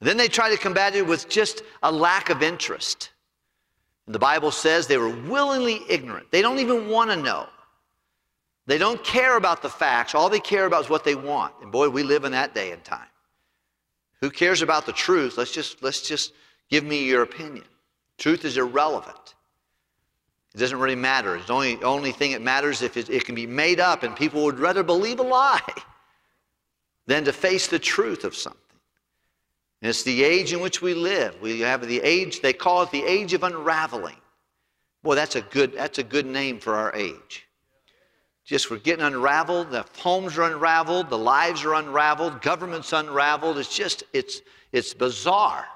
Then 0.00 0.16
they 0.16 0.26
try 0.26 0.50
to 0.50 0.56
combat 0.56 0.96
it 0.96 1.06
with 1.06 1.28
just 1.28 1.62
a 1.84 1.92
lack 1.92 2.30
of 2.30 2.42
interest. 2.42 3.10
The 4.08 4.18
Bible 4.18 4.50
says 4.50 4.88
they 4.88 4.98
were 4.98 5.14
willingly 5.28 5.82
ignorant. 5.88 6.32
They 6.32 6.42
don't 6.42 6.58
even 6.58 6.88
want 6.88 7.10
to 7.10 7.16
know. 7.16 7.46
They 8.66 8.76
don't 8.76 9.02
care 9.04 9.36
about 9.36 9.62
the 9.62 9.70
facts. 9.70 10.16
All 10.16 10.28
they 10.28 10.40
care 10.40 10.66
about 10.66 10.86
is 10.86 10.90
what 10.90 11.04
they 11.04 11.14
want. 11.14 11.54
And 11.62 11.70
boy, 11.70 11.90
we 11.90 12.02
live 12.02 12.24
in 12.24 12.32
that 12.32 12.54
day 12.56 12.72
and 12.72 12.82
time. 12.82 13.06
Who 14.20 14.30
cares 14.30 14.62
about 14.62 14.84
the 14.84 14.92
truth? 14.92 15.38
Let's 15.38 15.52
just, 15.52 15.80
let's 15.80 16.02
just 16.02 16.32
give 16.70 16.82
me 16.82 17.04
your 17.04 17.22
opinion. 17.22 17.64
Truth 18.18 18.44
is 18.44 18.56
irrelevant. 18.56 19.27
It 20.54 20.58
doesn't 20.58 20.78
really 20.78 20.96
matter. 20.96 21.36
It's 21.36 21.46
the 21.46 21.52
only, 21.52 21.82
only 21.82 22.12
thing 22.12 22.32
that 22.32 22.42
matters 22.42 22.82
if 22.82 22.96
it, 22.96 23.10
it 23.10 23.24
can 23.24 23.34
be 23.34 23.46
made 23.46 23.80
up, 23.80 24.02
and 24.02 24.16
people 24.16 24.44
would 24.44 24.58
rather 24.58 24.82
believe 24.82 25.20
a 25.20 25.22
lie 25.22 25.60
than 27.06 27.24
to 27.24 27.32
face 27.32 27.66
the 27.66 27.78
truth 27.78 28.24
of 28.24 28.34
something. 28.34 28.60
And 29.82 29.90
it's 29.90 30.02
the 30.02 30.24
age 30.24 30.52
in 30.52 30.60
which 30.60 30.82
we 30.82 30.94
live. 30.94 31.40
We 31.40 31.60
have 31.60 31.86
the 31.86 32.00
age, 32.00 32.40
they 32.40 32.52
call 32.52 32.82
it 32.82 32.90
the 32.90 33.04
age 33.04 33.34
of 33.34 33.44
unraveling. 33.44 34.16
Boy, 35.02 35.14
that's 35.14 35.36
a 35.36 35.42
good, 35.42 35.74
that's 35.74 35.98
a 35.98 36.02
good 36.02 36.26
name 36.26 36.58
for 36.58 36.74
our 36.74 36.94
age. 36.94 37.46
Just 38.44 38.70
we're 38.70 38.78
getting 38.78 39.04
unraveled, 39.04 39.70
the 39.70 39.84
homes 39.98 40.38
are 40.38 40.44
unraveled, 40.44 41.10
the 41.10 41.18
lives 41.18 41.64
are 41.64 41.74
unraveled, 41.74 42.40
government's 42.40 42.92
unraveled. 42.94 43.58
It's 43.58 43.76
just, 43.76 44.04
it's, 44.14 44.40
it's 44.72 44.94
bizarre 44.94 45.66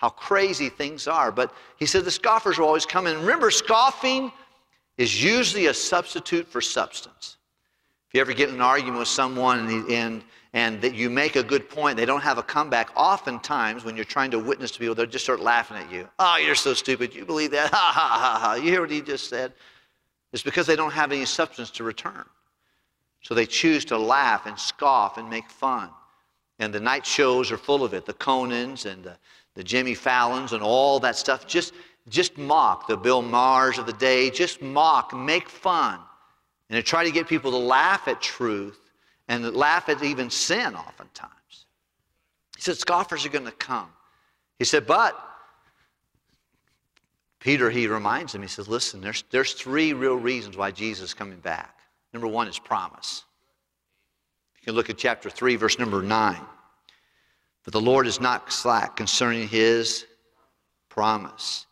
how 0.00 0.08
crazy 0.08 0.70
things 0.70 1.06
are. 1.06 1.30
But 1.30 1.52
he 1.76 1.84
said 1.84 2.06
the 2.06 2.10
scoffers 2.10 2.58
will 2.58 2.64
always 2.64 2.86
come. 2.86 3.06
And 3.06 3.18
remember, 3.18 3.50
scoffing 3.50 4.32
is 4.96 5.22
usually 5.22 5.66
a 5.66 5.74
substitute 5.74 6.48
for 6.48 6.62
substance. 6.62 7.36
If 8.08 8.14
you 8.14 8.22
ever 8.22 8.32
get 8.32 8.48
in 8.48 8.54
an 8.54 8.62
argument 8.62 8.98
with 8.98 9.08
someone 9.08 9.68
and, 9.68 9.90
and 9.90 10.24
and 10.52 10.80
that 10.80 10.94
you 10.94 11.10
make 11.10 11.36
a 11.36 11.44
good 11.44 11.68
point, 11.68 11.96
they 11.96 12.06
don't 12.06 12.22
have 12.22 12.38
a 12.38 12.42
comeback. 12.42 12.90
Oftentimes, 12.96 13.84
when 13.84 13.94
you're 13.94 14.06
trying 14.06 14.32
to 14.32 14.38
witness 14.38 14.72
to 14.72 14.80
people, 14.80 14.94
they'll 14.94 15.06
just 15.06 15.24
start 15.24 15.38
laughing 15.38 15.76
at 15.76 15.92
you. 15.92 16.08
Oh, 16.18 16.38
you're 16.38 16.56
so 16.56 16.74
stupid. 16.74 17.14
You 17.14 17.24
believe 17.24 17.50
that? 17.52 17.70
Ha 17.74 17.92
ha 17.94 18.18
ha 18.18 18.40
ha. 18.42 18.54
You 18.54 18.70
hear 18.70 18.80
what 18.80 18.90
he 18.90 19.00
just 19.00 19.28
said? 19.28 19.52
It's 20.32 20.42
because 20.42 20.66
they 20.66 20.76
don't 20.76 20.92
have 20.92 21.12
any 21.12 21.24
substance 21.24 21.70
to 21.72 21.84
return. 21.84 22.24
So 23.22 23.34
they 23.34 23.46
choose 23.46 23.84
to 23.86 23.98
laugh 23.98 24.46
and 24.46 24.58
scoff 24.58 25.18
and 25.18 25.28
make 25.28 25.48
fun. 25.50 25.90
And 26.58 26.72
the 26.74 26.80
night 26.80 27.06
shows 27.06 27.52
are 27.52 27.56
full 27.56 27.84
of 27.84 27.94
it 27.94 28.06
the 28.06 28.14
Conans 28.14 28.90
and 28.90 29.04
the, 29.04 29.16
the 29.60 29.64
Jimmy 29.64 29.92
Fallons 29.92 30.54
and 30.54 30.62
all 30.62 31.00
that 31.00 31.16
stuff. 31.16 31.46
Just, 31.46 31.74
just 32.08 32.38
mock 32.38 32.86
the 32.86 32.96
Bill 32.96 33.22
Mahers 33.22 33.76
of 33.76 33.84
the 33.84 33.92
day. 33.92 34.30
Just 34.30 34.62
mock, 34.62 35.14
make 35.14 35.50
fun. 35.50 36.00
And 36.70 36.78
they 36.78 36.80
try 36.80 37.04
to 37.04 37.10
get 37.10 37.28
people 37.28 37.50
to 37.50 37.58
laugh 37.58 38.08
at 38.08 38.22
truth 38.22 38.78
and 39.28 39.54
laugh 39.54 39.90
at 39.90 40.02
even 40.02 40.30
sin 40.30 40.74
oftentimes. 40.74 41.66
He 42.56 42.62
said, 42.62 42.78
scoffers 42.78 43.26
are 43.26 43.28
going 43.28 43.44
to 43.44 43.52
come. 43.52 43.90
He 44.58 44.64
said, 44.64 44.86
but 44.86 45.14
Peter, 47.38 47.68
he 47.68 47.86
reminds 47.86 48.34
him, 48.34 48.40
he 48.40 48.48
says, 48.48 48.66
listen, 48.66 49.02
there's, 49.02 49.24
there's 49.30 49.52
three 49.52 49.92
real 49.92 50.16
reasons 50.16 50.56
why 50.56 50.70
Jesus 50.70 51.10
is 51.10 51.14
coming 51.14 51.38
back. 51.40 51.80
Number 52.14 52.28
one 52.28 52.48
is 52.48 52.58
promise. 52.58 53.26
You 54.58 54.64
can 54.64 54.74
look 54.74 54.88
at 54.88 54.96
chapter 54.96 55.28
3, 55.28 55.56
verse 55.56 55.78
number 55.78 56.00
9. 56.00 56.40
But 57.70 57.78
the 57.78 57.88
Lord 57.88 58.08
is 58.08 58.20
not 58.20 58.52
slack 58.52 58.96
concerning 58.96 59.46
his 59.46 60.04
promise. 60.88 61.66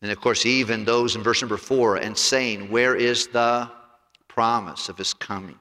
And 0.00 0.10
of 0.10 0.18
course, 0.22 0.46
even 0.46 0.86
those 0.86 1.16
in 1.16 1.22
verse 1.22 1.42
number 1.42 1.58
4 1.58 1.96
and 1.96 2.16
saying, 2.16 2.70
Where 2.70 2.96
is 2.96 3.26
the 3.26 3.70
promise 4.26 4.88
of 4.88 4.96
his 4.96 5.12
coming? 5.12 5.60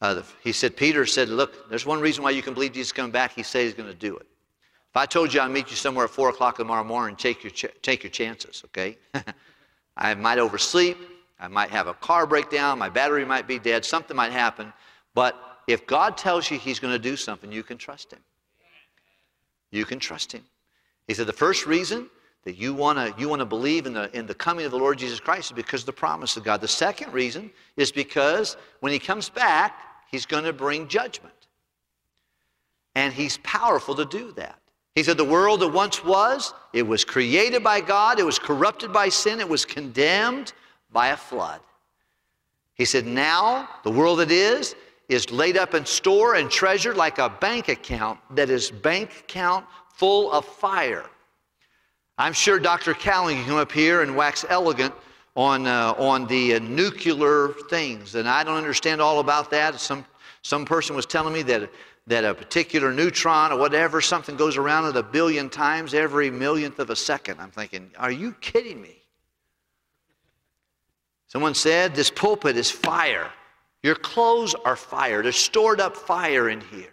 Uh, 0.00 0.22
he 0.42 0.50
said, 0.50 0.76
Peter 0.76 1.06
said, 1.06 1.28
Look, 1.28 1.70
there's 1.70 1.86
one 1.86 2.00
reason 2.00 2.24
why 2.24 2.30
you 2.30 2.42
can 2.42 2.52
believe 2.52 2.72
Jesus 2.72 2.88
is 2.88 2.92
coming 2.92 3.12
back. 3.12 3.32
He 3.32 3.44
said 3.44 3.62
he's 3.62 3.74
going 3.74 3.88
to 3.88 3.94
do 3.94 4.16
it. 4.16 4.26
If 4.90 4.96
I 4.96 5.06
told 5.06 5.32
you 5.32 5.40
I'd 5.40 5.52
meet 5.52 5.70
you 5.70 5.76
somewhere 5.76 6.06
at 6.06 6.10
4 6.10 6.30
o'clock 6.30 6.56
tomorrow 6.56 6.82
morning, 6.82 7.14
take 7.14 7.44
your, 7.44 7.52
ch- 7.52 7.66
take 7.82 8.02
your 8.02 8.10
chances, 8.10 8.64
okay? 8.64 8.98
I 9.96 10.16
might 10.16 10.40
oversleep. 10.40 10.96
I 11.38 11.46
might 11.46 11.70
have 11.70 11.86
a 11.86 11.94
car 11.94 12.26
breakdown. 12.26 12.80
My 12.80 12.88
battery 12.88 13.24
might 13.24 13.46
be 13.46 13.60
dead. 13.60 13.84
Something 13.84 14.16
might 14.16 14.32
happen. 14.32 14.72
But 15.14 15.60
if 15.68 15.86
God 15.86 16.16
tells 16.16 16.50
you 16.50 16.58
he's 16.58 16.80
going 16.80 16.92
to 16.92 16.98
do 16.98 17.14
something, 17.14 17.52
you 17.52 17.62
can 17.62 17.78
trust 17.78 18.12
him. 18.12 18.18
You 19.70 19.84
can 19.84 19.98
trust 19.98 20.32
him. 20.32 20.42
He 21.06 21.14
said, 21.14 21.26
The 21.26 21.32
first 21.32 21.66
reason 21.66 22.08
that 22.44 22.56
you 22.56 22.74
want 22.74 22.98
to 22.98 23.20
you 23.20 23.28
want 23.28 23.40
to 23.40 23.46
believe 23.46 23.86
in 23.86 23.92
the 23.92 24.14
in 24.16 24.26
the 24.26 24.34
coming 24.34 24.64
of 24.64 24.70
the 24.70 24.78
Lord 24.78 24.98
Jesus 24.98 25.20
Christ 25.20 25.50
is 25.50 25.56
because 25.56 25.82
of 25.82 25.86
the 25.86 25.92
promise 25.92 26.36
of 26.36 26.44
God. 26.44 26.60
The 26.60 26.68
second 26.68 27.12
reason 27.12 27.50
is 27.76 27.92
because 27.92 28.56
when 28.80 28.92
he 28.92 28.98
comes 28.98 29.28
back, 29.28 29.74
He's 30.10 30.26
going 30.26 30.44
to 30.44 30.52
bring 30.52 30.88
judgment. 30.88 31.34
And 32.96 33.12
he's 33.12 33.38
powerful 33.38 33.94
to 33.94 34.04
do 34.04 34.32
that. 34.32 34.58
He 34.96 35.04
said, 35.04 35.16
The 35.16 35.24
world 35.24 35.60
that 35.60 35.68
once 35.68 36.04
was, 36.04 36.52
it 36.72 36.82
was 36.82 37.04
created 37.04 37.62
by 37.62 37.80
God, 37.80 38.18
it 38.18 38.26
was 38.26 38.38
corrupted 38.38 38.92
by 38.92 39.08
sin, 39.08 39.38
it 39.38 39.48
was 39.48 39.64
condemned 39.64 40.52
by 40.92 41.08
a 41.08 41.16
flood. 41.16 41.60
He 42.74 42.84
said, 42.84 43.06
Now, 43.06 43.68
the 43.84 43.90
world 43.90 44.18
that 44.18 44.32
is, 44.32 44.74
is 45.10 45.30
laid 45.32 45.56
up 45.56 45.74
in 45.74 45.84
store 45.84 46.36
and 46.36 46.48
treasured 46.48 46.96
like 46.96 47.18
a 47.18 47.28
bank 47.28 47.68
account 47.68 48.20
that 48.30 48.48
is 48.48 48.70
bank 48.70 49.10
account 49.20 49.66
full 49.96 50.30
of 50.30 50.44
fire. 50.44 51.04
I'm 52.16 52.32
sure 52.32 52.60
Dr. 52.60 52.94
Callan 52.94 53.34
can 53.34 53.44
come 53.44 53.56
up 53.56 53.72
here 53.72 54.02
and 54.02 54.14
wax 54.14 54.44
elegant 54.48 54.94
on, 55.34 55.66
uh, 55.66 55.94
on 55.98 56.28
the 56.28 56.54
uh, 56.54 56.58
nuclear 56.60 57.48
things. 57.68 58.14
And 58.14 58.28
I 58.28 58.44
don't 58.44 58.56
understand 58.56 59.00
all 59.00 59.18
about 59.18 59.50
that. 59.50 59.80
Some, 59.80 60.04
some 60.42 60.64
person 60.64 60.94
was 60.94 61.06
telling 61.06 61.34
me 61.34 61.42
that, 61.42 61.68
that 62.06 62.24
a 62.24 62.32
particular 62.32 62.92
neutron 62.92 63.50
or 63.50 63.58
whatever, 63.58 64.00
something 64.00 64.36
goes 64.36 64.56
around 64.56 64.86
it 64.90 64.96
a 64.96 65.02
billion 65.02 65.50
times 65.50 65.92
every 65.92 66.30
millionth 66.30 66.78
of 66.78 66.90
a 66.90 66.96
second. 66.96 67.40
I'm 67.40 67.50
thinking, 67.50 67.90
are 67.98 68.12
you 68.12 68.32
kidding 68.40 68.80
me? 68.80 68.96
Someone 71.26 71.54
said, 71.54 71.96
This 71.96 72.10
pulpit 72.10 72.56
is 72.56 72.70
fire. 72.70 73.32
Your 73.82 73.94
clothes 73.94 74.54
are 74.64 74.76
fire. 74.76 75.22
There's 75.22 75.36
stored 75.36 75.80
up 75.80 75.96
fire 75.96 76.48
in 76.50 76.60
here. 76.60 76.92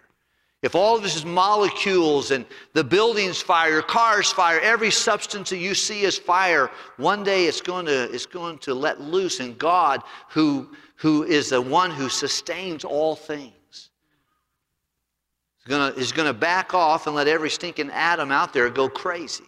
If 0.63 0.73
all 0.73 0.95
of 0.95 1.03
this 1.03 1.15
is 1.15 1.25
molecules 1.25 2.31
and 2.31 2.45
the 2.73 2.83
building's 2.83 3.39
fire, 3.39 3.81
cars 3.81 4.31
fire, 4.31 4.59
every 4.59 4.89
substance 4.89 5.51
that 5.51 5.57
you 5.57 5.75
see 5.75 6.01
is 6.01 6.17
fire, 6.17 6.71
one 6.97 7.23
day 7.23 7.45
it's 7.45 7.61
going 7.61 7.85
to, 7.85 8.11
it's 8.11 8.25
going 8.25 8.57
to 8.59 8.73
let 8.73 8.99
loose. 8.99 9.39
And 9.39 9.57
God, 9.57 10.01
who, 10.29 10.69
who 10.95 11.23
is 11.23 11.49
the 11.49 11.61
one 11.61 11.91
who 11.91 12.09
sustains 12.09 12.83
all 12.83 13.15
things, 13.15 13.53
is 13.73 15.67
going 15.67 15.93
to, 15.93 15.99
is 15.99 16.11
going 16.11 16.27
to 16.27 16.33
back 16.33 16.73
off 16.73 17.05
and 17.05 17.15
let 17.15 17.27
every 17.27 17.51
stinking 17.51 17.91
atom 17.91 18.31
out 18.31 18.51
there 18.51 18.69
go 18.71 18.89
crazy. 18.89 19.43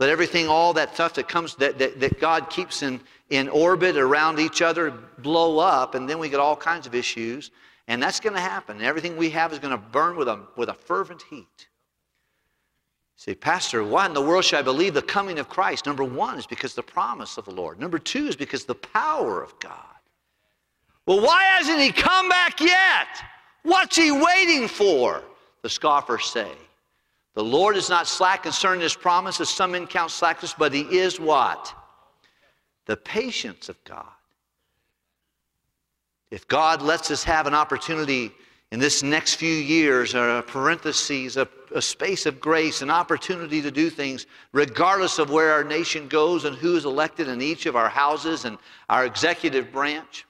Let 0.00 0.10
everything, 0.10 0.48
all 0.48 0.72
that 0.74 0.94
stuff 0.94 1.14
that 1.14 1.28
comes, 1.28 1.54
that, 1.56 1.78
that, 1.78 2.00
that 2.00 2.20
God 2.20 2.50
keeps 2.50 2.82
in, 2.82 3.00
in 3.30 3.48
orbit 3.48 3.96
around 3.96 4.40
each 4.40 4.62
other 4.62 4.90
blow 5.18 5.58
up, 5.58 5.94
and 5.94 6.08
then 6.08 6.18
we 6.18 6.28
get 6.28 6.40
all 6.40 6.56
kinds 6.56 6.86
of 6.86 6.94
issues. 6.94 7.50
And 7.88 8.02
that's 8.02 8.20
going 8.20 8.34
to 8.34 8.40
happen. 8.40 8.82
Everything 8.82 9.16
we 9.16 9.30
have 9.30 9.52
is 9.52 9.58
going 9.58 9.70
to 9.70 9.78
burn 9.78 10.16
with 10.16 10.28
a, 10.28 10.40
with 10.56 10.68
a 10.68 10.74
fervent 10.74 11.22
heat. 11.22 11.68
Say, 13.16 13.34
Pastor, 13.34 13.82
why 13.82 14.06
in 14.06 14.14
the 14.14 14.20
world 14.20 14.44
should 14.44 14.58
I 14.60 14.62
believe 14.62 14.94
the 14.94 15.02
coming 15.02 15.38
of 15.38 15.48
Christ? 15.48 15.86
Number 15.86 16.04
one 16.04 16.38
is 16.38 16.46
because 16.46 16.74
the 16.74 16.82
promise 16.82 17.36
of 17.36 17.46
the 17.46 17.50
Lord. 17.50 17.80
Number 17.80 17.98
two 17.98 18.28
is 18.28 18.36
because 18.36 18.64
the 18.64 18.74
power 18.76 19.42
of 19.42 19.58
God. 19.58 19.74
Well, 21.06 21.20
why 21.20 21.42
hasn't 21.44 21.80
he 21.80 21.90
come 21.90 22.28
back 22.28 22.60
yet? 22.60 23.08
What's 23.62 23.96
he 23.96 24.12
waiting 24.12 24.68
for? 24.68 25.22
The 25.62 25.68
scoffers 25.68 26.26
say. 26.26 26.52
The 27.34 27.42
Lord 27.42 27.76
is 27.76 27.88
not 27.88 28.06
slack 28.06 28.42
concerning 28.42 28.82
his 28.82 28.94
promise, 28.94 29.40
as 29.40 29.48
some 29.48 29.72
men 29.72 29.86
count 29.86 30.10
slackness, 30.10 30.54
but 30.56 30.72
he 30.72 30.82
is 30.82 31.18
what? 31.18 31.74
The 32.88 32.96
patience 32.96 33.68
of 33.68 33.82
God. 33.84 34.06
If 36.30 36.48
God 36.48 36.80
lets 36.80 37.10
us 37.10 37.22
have 37.24 37.46
an 37.46 37.54
opportunity 37.54 38.32
in 38.72 38.80
this 38.80 39.02
next 39.02 39.34
few 39.34 39.52
years, 39.52 40.14
a 40.14 40.42
parenthesis, 40.46 41.36
a, 41.36 41.46
a, 41.74 41.80
space 41.80 42.24
of 42.24 42.40
grace, 42.40 42.80
an 42.80 42.90
opportunity 42.90 43.62
to 43.62 43.70
do 43.70 43.90
things, 43.90 44.26
regardless 44.52 45.18
of 45.18 45.30
where 45.30 45.52
our 45.52 45.64
nation 45.64 46.08
goes 46.08 46.46
and 46.46 46.56
who 46.56 46.76
is 46.76 46.86
elected 46.86 47.28
in 47.28 47.40
each 47.40 47.66
of 47.66 47.76
our 47.76 47.90
houses 47.90 48.46
and 48.46 48.58
our 48.88 49.04
executive 49.04 49.70
branch. 49.70 50.26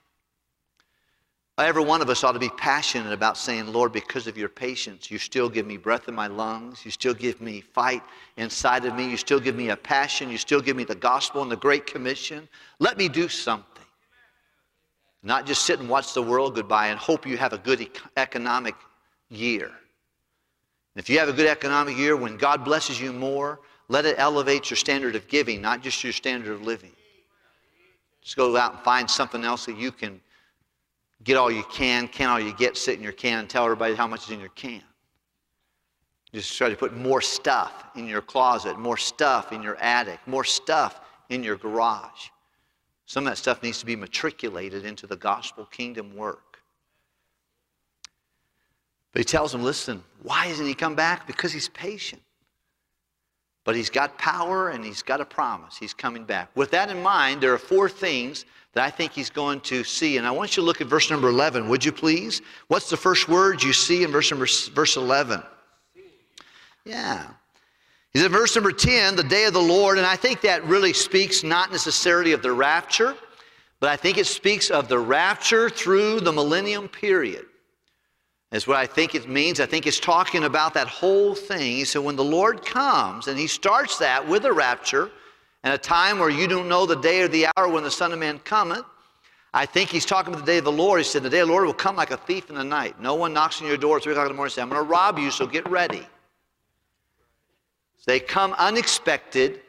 Every 1.58 1.82
one 1.82 2.00
of 2.02 2.08
us 2.08 2.22
ought 2.22 2.32
to 2.32 2.38
be 2.38 2.50
passionate 2.50 3.12
about 3.12 3.36
saying, 3.36 3.72
Lord, 3.72 3.92
because 3.92 4.28
of 4.28 4.38
your 4.38 4.48
patience, 4.48 5.10
you 5.10 5.18
still 5.18 5.48
give 5.48 5.66
me 5.66 5.76
breath 5.76 6.06
in 6.06 6.14
my 6.14 6.28
lungs. 6.28 6.84
You 6.84 6.92
still 6.92 7.14
give 7.14 7.40
me 7.40 7.62
fight 7.62 8.02
inside 8.36 8.84
of 8.84 8.94
me. 8.94 9.10
You 9.10 9.16
still 9.16 9.40
give 9.40 9.56
me 9.56 9.70
a 9.70 9.76
passion. 9.76 10.30
You 10.30 10.38
still 10.38 10.60
give 10.60 10.76
me 10.76 10.84
the 10.84 10.94
gospel 10.94 11.42
and 11.42 11.50
the 11.50 11.56
Great 11.56 11.84
Commission. 11.84 12.48
Let 12.78 12.96
me 12.96 13.08
do 13.08 13.28
something. 13.28 13.66
not 15.24 15.46
just 15.46 15.64
sit 15.64 15.80
and 15.80 15.88
watch 15.88 16.14
the 16.14 16.22
world 16.22 16.54
goodbye 16.54 16.88
and 16.88 16.98
hope 16.98 17.26
you 17.26 17.36
have 17.36 17.52
a 17.52 17.58
good 17.58 17.90
economic 18.16 18.76
year. 19.28 19.72
If 20.94 21.10
you 21.10 21.18
have 21.18 21.28
a 21.28 21.32
good 21.32 21.48
economic 21.48 21.96
year, 21.96 22.16
when 22.16 22.36
God 22.36 22.64
blesses 22.64 23.00
you 23.00 23.12
more, 23.12 23.58
let 23.88 24.04
it 24.04 24.14
elevate 24.18 24.70
your 24.70 24.76
standard 24.76 25.16
of 25.16 25.26
giving, 25.26 25.60
not 25.60 25.82
just 25.82 26.04
your 26.04 26.12
standard 26.12 26.52
of 26.52 26.62
living. 26.62 26.92
Just 28.22 28.36
go 28.36 28.56
out 28.56 28.74
and 28.74 28.82
find 28.82 29.10
something 29.10 29.44
else 29.44 29.66
that 29.66 29.76
you 29.76 29.90
can 29.90 30.20
get 31.24 31.36
all 31.36 31.50
you 31.50 31.64
can, 31.64 32.08
can 32.08 32.28
all 32.28 32.40
you 32.40 32.54
get, 32.54 32.76
sit 32.76 32.96
in 32.96 33.02
your 33.02 33.12
can, 33.12 33.40
and 33.40 33.50
tell 33.50 33.64
everybody 33.64 33.94
how 33.94 34.06
much 34.06 34.24
is 34.24 34.30
in 34.30 34.40
your 34.40 34.50
can. 34.50 34.82
Just 36.32 36.56
try 36.56 36.68
to 36.68 36.76
put 36.76 36.94
more 36.94 37.20
stuff 37.20 37.86
in 37.96 38.06
your 38.06 38.20
closet, 38.20 38.78
more 38.78 38.96
stuff 38.96 39.52
in 39.52 39.62
your 39.62 39.76
attic, 39.76 40.20
more 40.26 40.44
stuff 40.44 41.00
in 41.30 41.42
your 41.42 41.56
garage. 41.56 42.28
Some 43.06 43.26
of 43.26 43.32
that 43.32 43.36
stuff 43.36 43.62
needs 43.62 43.78
to 43.80 43.86
be 43.86 43.96
matriculated 43.96 44.84
into 44.84 45.06
the 45.06 45.16
gospel 45.16 45.64
kingdom 45.64 46.14
work. 46.14 46.58
But 49.12 49.20
he 49.20 49.24
tells 49.24 49.52
them, 49.52 49.62
listen, 49.62 50.04
why 50.22 50.46
hasn't 50.46 50.68
he 50.68 50.74
come 50.74 50.94
back? 50.94 51.26
Because 51.26 51.50
he's 51.50 51.70
patient. 51.70 52.20
But 53.64 53.76
he's 53.76 53.90
got 53.90 54.18
power 54.18 54.68
and 54.68 54.84
he's 54.84 55.02
got 55.02 55.20
a 55.20 55.24
promise. 55.24 55.76
He's 55.76 55.94
coming 55.94 56.24
back. 56.24 56.50
With 56.54 56.70
that 56.72 56.90
in 56.90 57.02
mind, 57.02 57.40
there 57.40 57.52
are 57.52 57.58
four 57.58 57.88
things 57.88 58.44
that 58.74 58.84
I 58.84 58.90
think 58.90 59.12
he's 59.12 59.30
going 59.30 59.60
to 59.62 59.82
see. 59.82 60.18
And 60.18 60.26
I 60.26 60.30
want 60.30 60.56
you 60.56 60.62
to 60.62 60.66
look 60.66 60.80
at 60.80 60.86
verse 60.86 61.10
number 61.10 61.28
11, 61.28 61.68
would 61.68 61.84
you 61.84 61.92
please? 61.92 62.42
What's 62.68 62.90
the 62.90 62.96
first 62.96 63.28
word 63.28 63.62
you 63.62 63.72
see 63.72 64.04
in 64.04 64.10
verse 64.10 64.30
number 64.30 64.46
verse 64.72 64.96
11? 64.96 65.42
Yeah. 66.84 67.26
He's 68.12 68.24
in 68.24 68.32
verse 68.32 68.54
number 68.54 68.72
10, 68.72 69.16
the 69.16 69.22
day 69.22 69.44
of 69.44 69.52
the 69.52 69.60
Lord, 69.60 69.98
and 69.98 70.06
I 70.06 70.16
think 70.16 70.40
that 70.42 70.64
really 70.64 70.92
speaks 70.92 71.44
not 71.44 71.70
necessarily 71.70 72.32
of 72.32 72.42
the 72.42 72.52
rapture, 72.52 73.14
but 73.80 73.90
I 73.90 73.96
think 73.96 74.18
it 74.18 74.26
speaks 74.26 74.70
of 74.70 74.88
the 74.88 74.98
rapture 74.98 75.68
through 75.68 76.20
the 76.20 76.32
millennium 76.32 76.88
period. 76.88 77.44
Is 78.50 78.66
what 78.66 78.78
I 78.78 78.86
think 78.86 79.14
it 79.14 79.28
means. 79.28 79.60
I 79.60 79.66
think 79.66 79.86
it's 79.86 80.00
talking 80.00 80.44
about 80.44 80.72
that 80.72 80.88
whole 80.88 81.34
thing. 81.34 81.84
So 81.84 82.00
when 82.00 82.16
the 82.16 82.24
Lord 82.24 82.64
comes, 82.64 83.28
and 83.28 83.38
He 83.38 83.46
starts 83.46 83.98
that 83.98 84.26
with 84.26 84.46
a 84.46 84.52
rapture, 84.52 85.10
and 85.68 85.74
a 85.74 85.78
time 85.78 86.18
where 86.18 86.30
you 86.30 86.48
don't 86.48 86.66
know 86.66 86.86
the 86.86 86.96
day 86.96 87.20
or 87.20 87.28
the 87.28 87.46
hour 87.54 87.68
when 87.68 87.84
the 87.84 87.90
Son 87.90 88.10
of 88.10 88.18
Man 88.18 88.38
cometh, 88.38 88.86
I 89.52 89.66
think 89.66 89.90
He's 89.90 90.06
talking 90.06 90.32
about 90.32 90.46
the 90.46 90.52
day 90.52 90.56
of 90.56 90.64
the 90.64 90.72
Lord. 90.72 90.98
He 90.98 91.04
said, 91.04 91.22
The 91.22 91.28
day 91.28 91.40
of 91.40 91.48
the 91.48 91.52
Lord 91.52 91.66
will 91.66 91.74
come 91.74 91.94
like 91.94 92.10
a 92.10 92.16
thief 92.16 92.48
in 92.48 92.56
the 92.56 92.64
night. 92.64 92.98
No 93.02 93.16
one 93.16 93.34
knocks 93.34 93.60
on 93.60 93.68
your 93.68 93.76
door 93.76 93.98
at 93.98 94.02
3 94.02 94.12
o'clock 94.12 94.24
in 94.24 94.32
the 94.32 94.34
morning 94.34 94.46
and 94.46 94.52
says, 94.52 94.62
I'm 94.62 94.70
going 94.70 94.82
to 94.82 94.90
rob 94.90 95.18
you, 95.18 95.30
so 95.30 95.46
get 95.46 95.68
ready. 95.68 96.06
They 98.06 98.18
come 98.18 98.54
unexpected. 98.54 99.60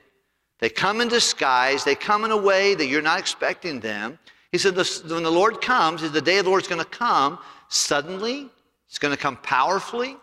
They 0.60 0.70
come 0.70 1.01
in 1.01 1.10
disguise. 1.10 1.84
They 1.84 1.96
come 1.96 2.24
in 2.24 2.32
a 2.32 2.38
way 2.38 2.75
that 2.75 2.86
you're 2.86 3.01
not 3.01 3.20
expecting 3.20 3.82
them. 3.82 4.20
He 4.53 4.58
said, 4.58 4.77
when 4.77 5.24
the 5.24 5.29
Lord 5.29 5.60
comes, 5.60 6.10
the 6.10 6.22
day 6.22 6.38
of 6.38 6.46
the 6.46 6.50
Lord 6.50 6.62
is 6.62 6.70
going 6.70 6.82
to 6.82 6.89
come 6.89 7.39
suddenly. 7.68 8.48
It's 8.88 9.00
going 9.00 9.13
to 9.13 9.22
come 9.22 9.36
powerfully. 9.36 10.15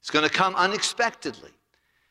It's 0.00 0.10
going 0.10 0.28
to 0.28 0.34
come 0.34 0.56
unexpectedly. 0.56 1.50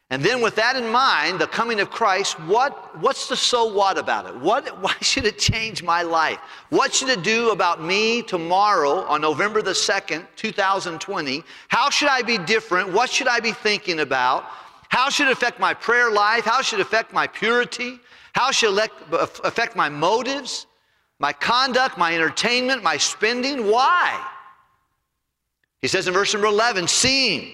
And 0.10 0.24
then, 0.24 0.40
with 0.42 0.56
that 0.56 0.78
in 0.78 0.88
mind, 0.88 1.40
the 1.40 1.48
coming 1.48 1.82
of 1.82 1.90
Christ, 1.90 2.40
what, 2.42 2.98
what's 3.02 3.28
the 3.28 3.36
so 3.36 3.66
what 3.74 3.98
about 3.98 4.26
it? 4.26 4.36
What, 4.38 4.66
why 4.82 4.96
should 5.02 5.26
it 5.26 5.38
change 5.38 5.84
my 5.84 6.02
life? 6.02 6.40
What 6.70 6.94
should 6.94 7.10
it 7.10 7.24
do 7.24 7.52
about 7.52 7.84
me 7.84 8.22
tomorrow 8.22 9.02
on 9.04 9.20
November 9.20 9.62
the 9.62 9.72
2nd, 9.72 10.26
2020? 10.38 11.44
How 11.68 11.90
should 11.90 12.08
I 12.08 12.22
be 12.22 12.38
different? 12.38 12.92
What 12.94 13.10
should 13.10 13.28
I 13.28 13.42
be 13.42 13.52
thinking 13.52 14.00
about? 14.00 14.46
How 14.90 15.10
should 15.10 15.28
it 15.28 15.34
affect 15.34 15.60
my 15.60 15.74
prayer 15.74 16.10
life? 16.10 16.46
How 16.46 16.62
should 16.62 16.80
it 16.80 16.84
affect 16.84 17.12
my 17.12 17.28
purity? 17.28 18.00
How 18.32 18.52
should 18.52 18.78
it 18.78 18.92
affect 19.44 19.76
my 19.76 19.90
motives, 19.90 20.68
my 21.20 21.34
conduct, 21.34 21.98
my 21.98 22.16
entertainment, 22.16 22.82
my 22.82 22.96
spending? 22.96 23.70
Why? 23.70 24.26
He 25.82 25.90
says 25.90 26.08
in 26.08 26.14
verse 26.14 26.34
number 26.34 26.48
11, 26.48 26.88
seeing 26.88 27.52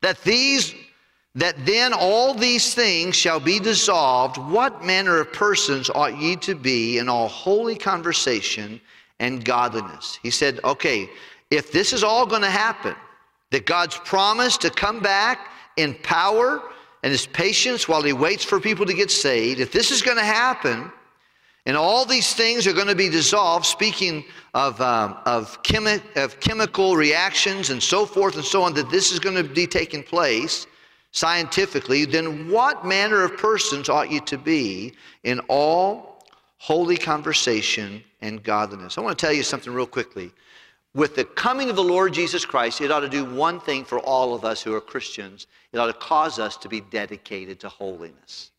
that 0.00 0.22
these 0.22 0.74
that 1.34 1.54
then 1.64 1.92
all 1.92 2.34
these 2.34 2.74
things 2.74 3.14
shall 3.14 3.38
be 3.38 3.60
dissolved, 3.60 4.36
what 4.36 4.84
manner 4.84 5.20
of 5.20 5.32
persons 5.32 5.88
ought 5.90 6.18
ye 6.18 6.34
to 6.36 6.54
be 6.54 6.98
in 6.98 7.08
all 7.08 7.28
holy 7.28 7.76
conversation 7.76 8.80
and 9.20 9.44
godliness? 9.44 10.18
He 10.22 10.30
said, 10.30 10.58
okay, 10.64 11.08
if 11.50 11.70
this 11.70 11.92
is 11.92 12.02
all 12.02 12.26
going 12.26 12.42
to 12.42 12.50
happen, 12.50 12.96
that 13.50 13.66
God's 13.66 13.96
promise 13.98 14.56
to 14.58 14.70
come 14.70 15.00
back 15.00 15.48
in 15.76 15.94
power 16.02 16.62
and 17.02 17.12
his 17.12 17.26
patience 17.26 17.88
while 17.88 18.02
he 18.02 18.12
waits 18.12 18.44
for 18.44 18.60
people 18.60 18.86
to 18.86 18.94
get 18.94 19.10
saved, 19.10 19.60
if 19.60 19.72
this 19.72 19.90
is 19.90 20.02
going 20.02 20.18
to 20.18 20.24
happen, 20.24 20.90
and 21.66 21.76
all 21.76 22.04
these 22.04 22.34
things 22.34 22.66
are 22.66 22.72
going 22.72 22.88
to 22.88 22.94
be 22.94 23.08
dissolved, 23.08 23.66
speaking 23.66 24.24
of, 24.54 24.80
um, 24.80 25.16
of, 25.26 25.62
chemi- 25.62 26.02
of 26.16 26.40
chemical 26.40 26.96
reactions 26.96 27.70
and 27.70 27.80
so 27.80 28.04
forth 28.04 28.34
and 28.34 28.44
so 28.44 28.62
on, 28.62 28.74
that 28.74 28.90
this 28.90 29.12
is 29.12 29.20
going 29.20 29.36
to 29.36 29.44
be 29.44 29.66
taking 29.66 30.02
place 30.02 30.66
scientifically, 31.12 32.04
then 32.04 32.50
what 32.50 32.86
manner 32.86 33.24
of 33.24 33.36
persons 33.36 33.88
ought 33.88 34.10
you 34.10 34.20
to 34.20 34.38
be 34.38 34.94
in 35.24 35.40
all 35.48 36.24
holy 36.58 36.96
conversation 36.96 38.02
and 38.20 38.42
godliness? 38.42 38.98
I 38.98 39.00
want 39.00 39.18
to 39.18 39.26
tell 39.26 39.34
you 39.34 39.42
something 39.42 39.72
real 39.72 39.86
quickly 39.86 40.32
with 40.94 41.14
the 41.14 41.24
coming 41.24 41.70
of 41.70 41.76
the 41.76 41.84
Lord 41.84 42.12
Jesus 42.12 42.44
Christ, 42.44 42.80
it 42.80 42.90
ought 42.90 43.00
to 43.00 43.08
do 43.08 43.24
one 43.24 43.60
thing 43.60 43.84
for 43.84 44.00
all 44.00 44.34
of 44.34 44.44
us 44.44 44.60
who 44.60 44.74
are 44.74 44.80
Christians. 44.80 45.46
It 45.72 45.78
ought 45.78 45.86
to 45.86 45.92
cause 45.92 46.38
us 46.38 46.56
to 46.58 46.68
be 46.68 46.80
dedicated 46.80 47.60
to 47.60 47.68
holiness. 47.68 48.50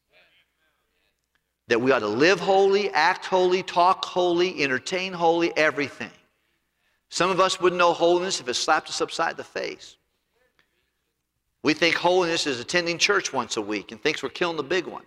That 1.67 1.81
we 1.81 1.91
ought 1.91 1.99
to 1.99 2.07
live 2.07 2.39
holy, 2.39 2.89
act 2.91 3.25
holy, 3.25 3.63
talk 3.63 4.05
holy, 4.05 4.63
entertain 4.63 5.13
holy, 5.13 5.55
everything. 5.57 6.11
Some 7.09 7.29
of 7.29 7.41
us 7.41 7.59
wouldn't 7.59 7.79
know 7.79 7.91
holiness 7.91 8.39
if 8.39 8.47
it 8.47 8.53
slapped 8.53 8.89
us 8.89 9.01
upside 9.01 9.35
the 9.35 9.43
face. 9.43 9.97
We 11.63 11.73
think 11.73 11.95
holiness 11.95 12.47
is 12.47 12.59
attending 12.59 12.97
church 12.97 13.31
once 13.31 13.57
a 13.57 13.61
week 13.61 13.91
and 13.91 14.01
thinks 14.01 14.23
we're 14.23 14.29
killing 14.29 14.57
the 14.57 14.63
big 14.63 14.87
one. 14.87 15.03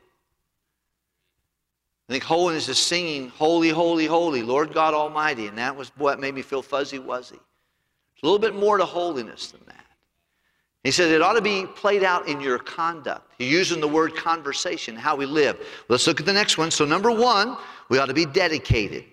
I 2.09 2.13
think 2.13 2.25
holiness 2.25 2.69
is 2.69 2.79
singing, 2.79 3.31
Holy, 3.31 3.71
Holy, 3.71 4.07
Holy, 4.07 4.43
Lord 4.43 4.73
God 4.75 4.95
Almighty. 4.95 5.47
And 5.47 5.59
that 5.59 5.75
was 5.75 5.91
what 5.97 6.21
made 6.21 6.35
me 6.35 6.43
feel 6.43 6.63
fuzzy 6.63 6.99
wuzzy. 6.99 7.33
It's 7.33 8.23
a 8.23 8.27
little 8.27 8.39
bit 8.39 8.55
more 8.55 8.77
to 8.77 8.85
holiness 8.85 9.51
than 9.51 9.63
that. 9.67 9.85
He 10.85 10.91
said 10.91 11.11
it 11.11 11.23
ought 11.23 11.33
to 11.33 11.41
be 11.41 11.65
played 11.65 12.05
out 12.05 12.29
in 12.29 12.43
your 12.43 12.59
conduct. 12.59 13.33
He's 13.39 13.51
using 13.51 13.81
the 13.81 13.89
word 13.89 14.15
conversation, 14.15 14.95
how 14.95 15.17
we 15.17 15.25
live. 15.25 15.59
Let's 15.89 16.07
look 16.07 16.21
at 16.21 16.27
the 16.27 16.33
next 16.33 16.59
one. 16.59 16.71
So, 16.71 16.85
number 16.85 17.11
one, 17.11 17.57
we 17.89 17.99
ought 17.99 18.07
to 18.07 18.15
be 18.15 18.27
dedicated 18.27 19.05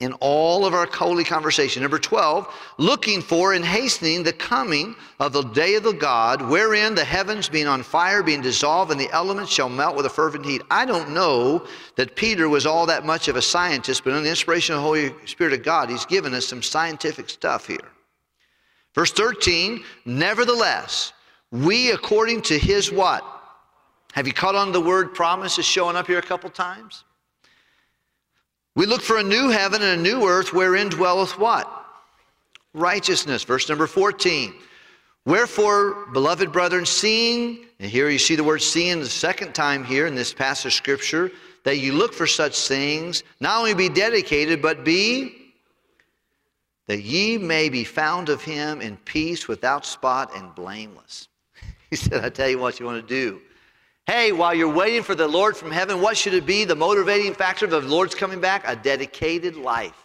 in 0.00 0.12
all 0.20 0.64
of 0.64 0.74
our 0.74 0.86
holy 0.86 1.24
conversation. 1.24 1.82
Number 1.82 1.98
12, 1.98 2.46
looking 2.78 3.20
for 3.20 3.54
and 3.54 3.64
hastening 3.64 4.22
the 4.22 4.32
coming 4.32 4.94
of 5.18 5.32
the 5.32 5.42
day 5.42 5.74
of 5.74 5.82
the 5.82 5.92
God, 5.92 6.40
wherein 6.40 6.94
the 6.94 7.04
heavens 7.04 7.48
being 7.48 7.66
on 7.66 7.82
fire, 7.82 8.22
being 8.22 8.40
dissolved, 8.40 8.92
and 8.92 9.00
the 9.00 9.10
elements 9.10 9.50
shall 9.50 9.68
melt 9.68 9.96
with 9.96 10.06
a 10.06 10.10
fervent 10.10 10.46
heat. 10.46 10.62
I 10.70 10.84
don't 10.84 11.10
know 11.10 11.66
that 11.96 12.14
Peter 12.14 12.48
was 12.48 12.64
all 12.64 12.86
that 12.86 13.04
much 13.04 13.26
of 13.26 13.34
a 13.34 13.42
scientist, 13.42 14.04
but 14.04 14.12
in 14.12 14.22
the 14.22 14.30
inspiration 14.30 14.76
of 14.76 14.82
the 14.82 14.86
Holy 14.86 15.14
Spirit 15.26 15.52
of 15.52 15.64
God, 15.64 15.90
he's 15.90 16.06
given 16.06 16.32
us 16.32 16.46
some 16.46 16.62
scientific 16.62 17.28
stuff 17.28 17.66
here. 17.66 17.78
Verse 18.94 19.10
13, 19.12 19.82
nevertheless, 20.04 21.12
we 21.50 21.90
according 21.90 22.42
to 22.42 22.58
his 22.58 22.92
what? 22.92 23.24
Have 24.12 24.28
you 24.28 24.32
caught 24.32 24.54
on 24.54 24.70
the 24.70 24.80
word 24.80 25.14
promise 25.14 25.58
is 25.58 25.64
showing 25.64 25.96
up 25.96 26.06
here 26.06 26.18
a 26.18 26.22
couple 26.22 26.50
times? 26.50 27.04
We 28.78 28.86
look 28.86 29.02
for 29.02 29.18
a 29.18 29.24
new 29.24 29.48
heaven 29.48 29.82
and 29.82 29.98
a 29.98 30.00
new 30.00 30.28
earth 30.28 30.52
wherein 30.52 30.88
dwelleth 30.88 31.36
what? 31.36 31.68
Righteousness. 32.74 33.42
Verse 33.42 33.68
number 33.68 33.88
14. 33.88 34.54
Wherefore, 35.24 36.06
beloved 36.12 36.52
brethren, 36.52 36.86
seeing, 36.86 37.66
and 37.80 37.90
here 37.90 38.08
you 38.08 38.20
see 38.20 38.36
the 38.36 38.44
word 38.44 38.62
seeing 38.62 39.00
the 39.00 39.06
second 39.06 39.52
time 39.52 39.82
here 39.82 40.06
in 40.06 40.14
this 40.14 40.32
passage 40.32 40.66
of 40.66 40.72
scripture, 40.74 41.32
that 41.64 41.78
you 41.78 41.92
look 41.92 42.14
for 42.14 42.28
such 42.28 42.68
things, 42.68 43.24
not 43.40 43.58
only 43.58 43.74
be 43.74 43.88
dedicated, 43.88 44.62
but 44.62 44.84
be 44.84 45.34
that 46.86 47.02
ye 47.02 47.36
may 47.36 47.68
be 47.68 47.82
found 47.82 48.28
of 48.28 48.44
him 48.44 48.80
in 48.80 48.96
peace 48.98 49.48
without 49.48 49.86
spot 49.86 50.30
and 50.36 50.54
blameless. 50.54 51.26
He 51.90 51.96
said, 51.96 52.24
I 52.24 52.28
tell 52.28 52.48
you 52.48 52.60
what 52.60 52.78
you 52.78 52.86
want 52.86 53.00
to 53.00 53.14
do. 53.14 53.40
Hey, 54.08 54.32
while 54.32 54.54
you're 54.54 54.72
waiting 54.72 55.02
for 55.02 55.14
the 55.14 55.28
Lord 55.28 55.54
from 55.54 55.70
heaven, 55.70 56.00
what 56.00 56.16
should 56.16 56.32
it 56.32 56.46
be? 56.46 56.64
The 56.64 56.74
motivating 56.74 57.34
factor 57.34 57.66
of 57.66 57.70
the 57.70 57.82
Lord's 57.82 58.14
coming 58.14 58.40
back? 58.40 58.64
A 58.66 58.74
dedicated 58.74 59.54
life 59.54 60.02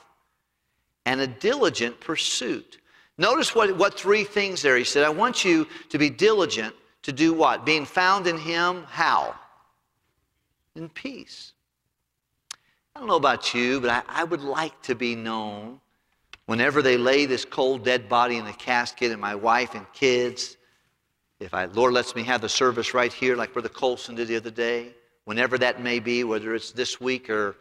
and 1.06 1.22
a 1.22 1.28
diligent 1.28 2.02
pursuit. 2.02 2.80
Notice 3.18 3.56
what, 3.56 3.78
what 3.78 3.98
three 3.98 4.26
things 4.26 4.62
there. 4.62 4.76
He 4.76 4.84
said, 4.84 5.06
I 5.06 5.10
want 5.10 5.46
you 5.46 5.66
to 5.88 5.98
be 5.98 6.10
diligent 6.10 6.76
to 7.04 7.14
do 7.14 7.32
what? 7.32 7.66
Being 7.66 7.86
found 7.86 8.28
in 8.28 8.38
Him, 8.38 8.84
how? 8.90 9.36
In 10.76 10.90
peace. 10.90 11.54
I 12.94 13.00
don't 13.00 13.08
know 13.08 13.16
about 13.16 13.54
you, 13.54 13.80
but 13.80 13.90
I, 13.90 14.04
I 14.10 14.26
would 14.26 14.42
like 14.44 14.82
to 14.82 14.96
be 14.96 15.16
known 15.16 15.80
whenever 16.46 16.82
they 16.82 16.98
lay 16.98 17.26
this 17.26 17.46
cold, 17.46 17.86
dead 17.86 18.10
body 18.10 18.36
in 18.36 18.44
the 18.44 18.52
casket 18.52 19.14
and 19.14 19.22
my 19.22 19.36
wife 19.36 19.76
and 19.76 19.86
kids 19.94 20.58
if 21.40 21.54
I, 21.54 21.66
Lord 21.66 21.94
lets 21.94 22.16
me 22.16 22.24
have 22.24 22.42
the 22.42 22.50
service 22.50 22.94
right 22.94 23.12
here, 23.12 23.36
like 23.36 23.54
Brother 23.54 23.70
Colson 23.70 24.16
did 24.16 24.28
the 24.28 24.36
other 24.36 24.52
day, 24.52 24.94
whenever 25.26 25.58
that 25.58 25.82
may 25.82 26.00
be, 26.00 26.24
whether 26.24 26.56
it's 26.56 26.72
this 26.72 27.02
week 27.02 27.30
or 27.30 27.56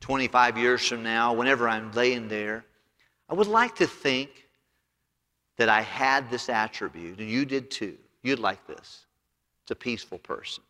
25 0.00 0.58
years 0.58 0.86
from 0.86 1.02
now, 1.02 1.32
whenever 1.32 1.68
I'm 1.68 1.90
laying 1.92 2.28
there, 2.28 2.64
I 3.28 3.34
would 3.34 3.46
like 3.46 3.76
to 3.76 3.86
think 3.86 4.30
that 5.56 5.68
I 5.68 5.80
had 5.80 6.30
this 6.30 6.48
attribute, 6.48 7.18
and 7.18 7.28
you 7.28 7.44
did 7.44 7.70
too. 7.70 7.96
You'd 8.22 8.38
like 8.38 8.66
this. 8.66 9.06
It's 9.62 9.70
a 9.70 9.76
peaceful 9.76 10.18
person. 10.18 10.62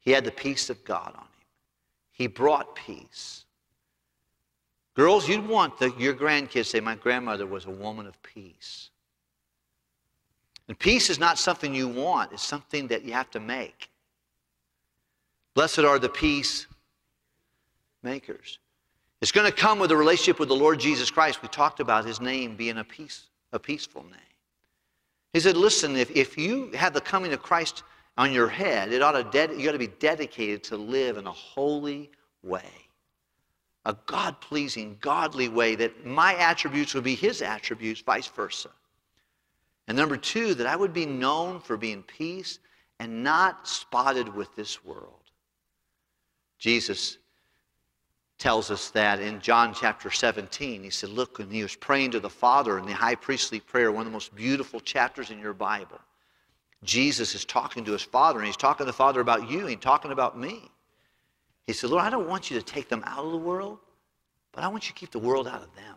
He 0.00 0.10
had 0.10 0.24
the 0.24 0.30
peace 0.30 0.70
of 0.70 0.84
God 0.84 1.12
on 1.14 1.22
him. 1.22 1.28
He 2.10 2.26
brought 2.26 2.74
peace. 2.74 3.44
Girls, 4.94 5.28
you'd 5.28 5.46
want 5.46 5.78
the, 5.78 5.92
your 5.98 6.14
grandkids 6.14 6.52
to 6.52 6.64
say, 6.64 6.80
My 6.80 6.94
grandmother 6.94 7.46
was 7.46 7.66
a 7.66 7.70
woman 7.70 8.06
of 8.06 8.20
peace. 8.22 8.90
And 10.68 10.78
peace 10.78 11.10
is 11.10 11.18
not 11.18 11.38
something 11.38 11.74
you 11.74 11.88
want, 11.88 12.32
it's 12.32 12.42
something 12.42 12.88
that 12.88 13.04
you 13.04 13.12
have 13.12 13.30
to 13.32 13.40
make. 13.40 13.90
Blessed 15.54 15.80
are 15.80 15.98
the 15.98 16.08
peace 16.08 16.66
makers. 18.02 18.58
It's 19.20 19.32
going 19.32 19.50
to 19.50 19.56
come 19.56 19.78
with 19.78 19.90
a 19.90 19.96
relationship 19.96 20.38
with 20.38 20.48
the 20.48 20.54
Lord 20.54 20.80
Jesus 20.80 21.10
Christ. 21.10 21.42
We 21.42 21.48
talked 21.48 21.80
about 21.80 22.04
his 22.04 22.20
name 22.20 22.56
being 22.56 22.78
a 22.78 22.84
peace, 22.84 23.28
a 23.52 23.58
peaceful 23.58 24.02
name. 24.02 24.20
He 25.32 25.40
said, 25.40 25.56
listen, 25.56 25.96
if, 25.96 26.10
if 26.10 26.36
you 26.36 26.70
have 26.74 26.92
the 26.92 27.00
coming 27.00 27.32
of 27.32 27.42
Christ 27.42 27.82
on 28.16 28.32
your 28.32 28.48
head, 28.48 28.92
it 28.92 29.02
ought 29.02 29.32
to 29.32 29.56
you 29.56 29.68
ought 29.68 29.72
to 29.72 29.78
be 29.78 29.86
dedicated 29.86 30.62
to 30.64 30.76
live 30.76 31.16
in 31.16 31.26
a 31.26 31.32
holy 31.32 32.10
way, 32.42 32.70
a 33.84 33.96
God 34.06 34.40
pleasing, 34.40 34.96
godly 35.00 35.48
way, 35.48 35.74
that 35.74 36.06
my 36.06 36.34
attributes 36.36 36.94
would 36.94 37.04
be 37.04 37.14
his 37.14 37.42
attributes, 37.42 38.00
vice 38.00 38.28
versa. 38.28 38.70
And 39.86 39.96
number 39.96 40.16
two, 40.16 40.54
that 40.54 40.66
I 40.66 40.76
would 40.76 40.92
be 40.92 41.06
known 41.06 41.60
for 41.60 41.76
being 41.76 42.02
peace 42.02 42.58
and 42.98 43.22
not 43.22 43.68
spotted 43.68 44.34
with 44.34 44.54
this 44.56 44.84
world. 44.84 45.20
Jesus 46.58 47.18
tells 48.38 48.70
us 48.70 48.90
that 48.90 49.20
in 49.20 49.40
John 49.40 49.74
chapter 49.74 50.10
17. 50.10 50.82
He 50.82 50.90
said, 50.90 51.10
Look, 51.10 51.38
when 51.38 51.50
he 51.50 51.62
was 51.62 51.76
praying 51.76 52.12
to 52.12 52.20
the 52.20 52.30
Father 52.30 52.78
in 52.78 52.86
the 52.86 52.92
high 52.92 53.14
priestly 53.14 53.60
prayer, 53.60 53.92
one 53.92 54.02
of 54.02 54.06
the 54.06 54.12
most 54.12 54.34
beautiful 54.34 54.80
chapters 54.80 55.30
in 55.30 55.38
your 55.38 55.52
Bible. 55.52 56.00
Jesus 56.82 57.34
is 57.34 57.44
talking 57.44 57.84
to 57.84 57.92
his 57.92 58.02
Father, 58.02 58.38
and 58.40 58.46
he's 58.46 58.56
talking 58.56 58.84
to 58.84 58.90
the 58.90 58.92
Father 58.92 59.20
about 59.20 59.48
you, 59.50 59.60
and 59.60 59.70
he's 59.70 59.78
talking 59.78 60.12
about 60.12 60.38
me. 60.38 60.70
He 61.66 61.72
said, 61.72 61.90
Lord, 61.90 62.04
I 62.04 62.10
don't 62.10 62.28
want 62.28 62.50
you 62.50 62.58
to 62.58 62.64
take 62.64 62.88
them 62.88 63.02
out 63.06 63.24
of 63.24 63.32
the 63.32 63.38
world, 63.38 63.78
but 64.52 64.64
I 64.64 64.68
want 64.68 64.86
you 64.86 64.94
to 64.94 65.00
keep 65.00 65.10
the 65.10 65.18
world 65.18 65.48
out 65.48 65.62
of 65.62 65.74
them. 65.74 65.96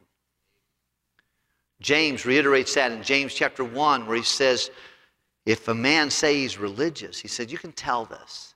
James 1.80 2.26
reiterates 2.26 2.74
that 2.74 2.92
in 2.92 3.04
James 3.04 3.34
chapter 3.34 3.64
1, 3.64 4.08
where 4.08 4.18
he 4.18 4.24
says, 4.24 4.72
If 5.46 5.68
a 5.68 5.74
man 5.74 6.10
say 6.10 6.36
he's 6.36 6.58
religious, 6.58 7.20
he 7.20 7.28
said, 7.28 7.52
You 7.52 7.58
can 7.58 7.72
tell 7.72 8.06
this. 8.06 8.56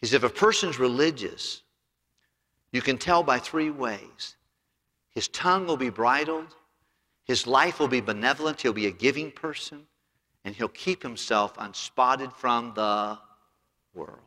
He 0.00 0.06
said, 0.06 0.24
If 0.24 0.30
a 0.30 0.34
person's 0.34 0.78
religious, 0.78 1.62
you 2.72 2.82
can 2.82 2.98
tell 2.98 3.22
by 3.22 3.38
three 3.38 3.70
ways. 3.70 4.36
His 5.10 5.28
tongue 5.28 5.66
will 5.66 5.76
be 5.76 5.90
bridled, 5.90 6.54
his 7.24 7.46
life 7.46 7.78
will 7.80 7.88
be 7.88 8.00
benevolent, 8.00 8.60
he'll 8.60 8.72
be 8.72 8.86
a 8.86 8.92
giving 8.92 9.30
person, 9.30 9.86
and 10.44 10.54
he'll 10.54 10.68
keep 10.68 11.02
himself 11.02 11.54
unspotted 11.58 12.32
from 12.32 12.72
the 12.74 13.18
world. 13.94 14.18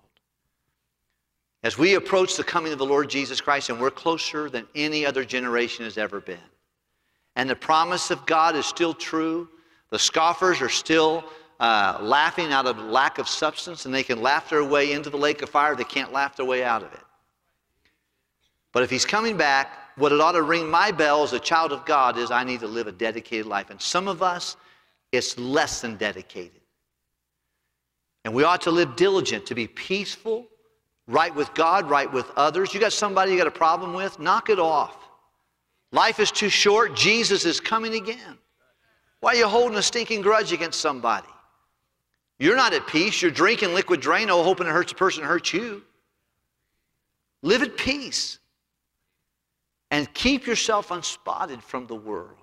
As 1.64 1.78
we 1.78 1.96
approach 1.96 2.36
the 2.36 2.44
coming 2.44 2.74
of 2.74 2.80
the 2.80 2.86
Lord 2.86 3.10
Jesus 3.10 3.40
Christ, 3.40 3.70
and 3.70 3.80
we're 3.80 3.92
closer 3.92 4.50
than 4.50 4.68
any 4.76 5.06
other 5.06 5.24
generation 5.24 5.86
has 5.86 5.98
ever 5.98 6.20
been, 6.20 6.40
and 7.36 7.50
the 7.50 7.56
promise 7.56 8.12
of 8.12 8.26
God 8.26 8.56
is 8.56 8.66
still 8.66 8.94
true, 8.94 9.48
the 9.90 10.00
scoffers 10.00 10.62
are 10.62 10.70
still 10.70 11.24
uh, 11.60 12.00
laughing 12.02 12.52
out 12.52 12.66
of 12.66 12.78
lack 12.78 13.20
of 13.20 13.28
substance, 13.28 13.86
and 13.86 13.94
they 13.94 14.04
can 14.04 14.22
laugh 14.22 14.50
their 14.50 14.64
way 14.64 14.92
into 14.94 15.10
the 15.10 15.18
lake 15.18 15.42
of 15.42 15.50
fire, 15.50 15.76
they 15.76 15.84
can't 15.84 16.12
laugh 16.12 16.36
their 16.36 16.46
way 16.46 16.64
out 16.64 16.82
of 16.82 16.92
it. 16.94 17.00
But 18.74 18.84
if 18.84 18.90
he's 18.90 19.06
coming 19.06 19.38
back, 19.38 19.78
what 19.98 20.12
it 20.12 20.20
ought 20.22 20.32
to 20.32 20.42
ring 20.42 20.70
my 20.70 20.92
bell 20.92 21.24
as 21.24 21.34
a 21.34 21.40
child 21.40 21.72
of 21.72 21.86
God 21.86 22.18
is 22.18 22.32
I 22.32 22.44
need 22.44 22.62
to 22.62 22.68
live 22.68 22.88
a 22.88 22.92
dedicated 22.92 23.46
life. 23.46 23.70
And 23.70 23.82
some 23.82 24.08
of 24.08 24.24
us, 24.24 24.56
it's 25.12 25.38
less 25.38 25.82
than 25.82 25.98
dedicated. 25.98 26.62
And 28.24 28.34
we 28.34 28.44
ought 28.44 28.62
to 28.62 28.72
live 28.72 28.96
diligent, 28.96 29.46
to 29.48 29.56
be 29.56 29.68
peaceful, 29.68 30.48
right 31.08 31.34
with 31.36 31.54
God, 31.54 31.90
right 31.90 32.12
with 32.12 32.30
others. 32.36 32.74
You 32.74 32.80
got 32.80 32.94
somebody 32.94 33.32
you 33.32 33.38
got 33.38 33.48
a 33.48 33.52
problem 33.52 33.94
with? 33.94 34.20
Knock 34.20 34.50
it 34.50 34.60
off. 34.60 35.01
Life 35.92 36.20
is 36.20 36.32
too 36.32 36.50
short. 36.50 36.96
Jesus 36.96 37.46
is 37.46 37.60
coming 37.60 37.96
again. 37.96 38.38
Why 39.20 39.34
are 39.34 39.36
you 39.36 39.48
holding 39.48 39.78
a 39.78 39.82
stinking 39.82 40.22
grudge 40.22 40.52
against 40.52 40.80
somebody? 40.80 41.28
You're 42.40 42.56
not 42.56 42.74
at 42.74 42.88
peace. 42.88 43.22
You're 43.22 43.32
drinking 43.32 43.74
liquid 43.74 44.02
Drano, 44.02 44.32
oh, 44.32 44.44
hoping 44.44 44.68
it 44.68 44.72
hurts 44.72 44.92
the 44.92 44.98
person 44.98 45.24
hurts 45.24 45.54
you. 45.54 45.84
Live 47.44 47.62
at 47.62 47.78
peace. 47.78 48.40
And 49.92 50.12
keep 50.14 50.48
yourself 50.48 50.90
unspotted 50.90 51.62
from 51.62 51.86
the 51.86 51.96
world. 51.96 52.38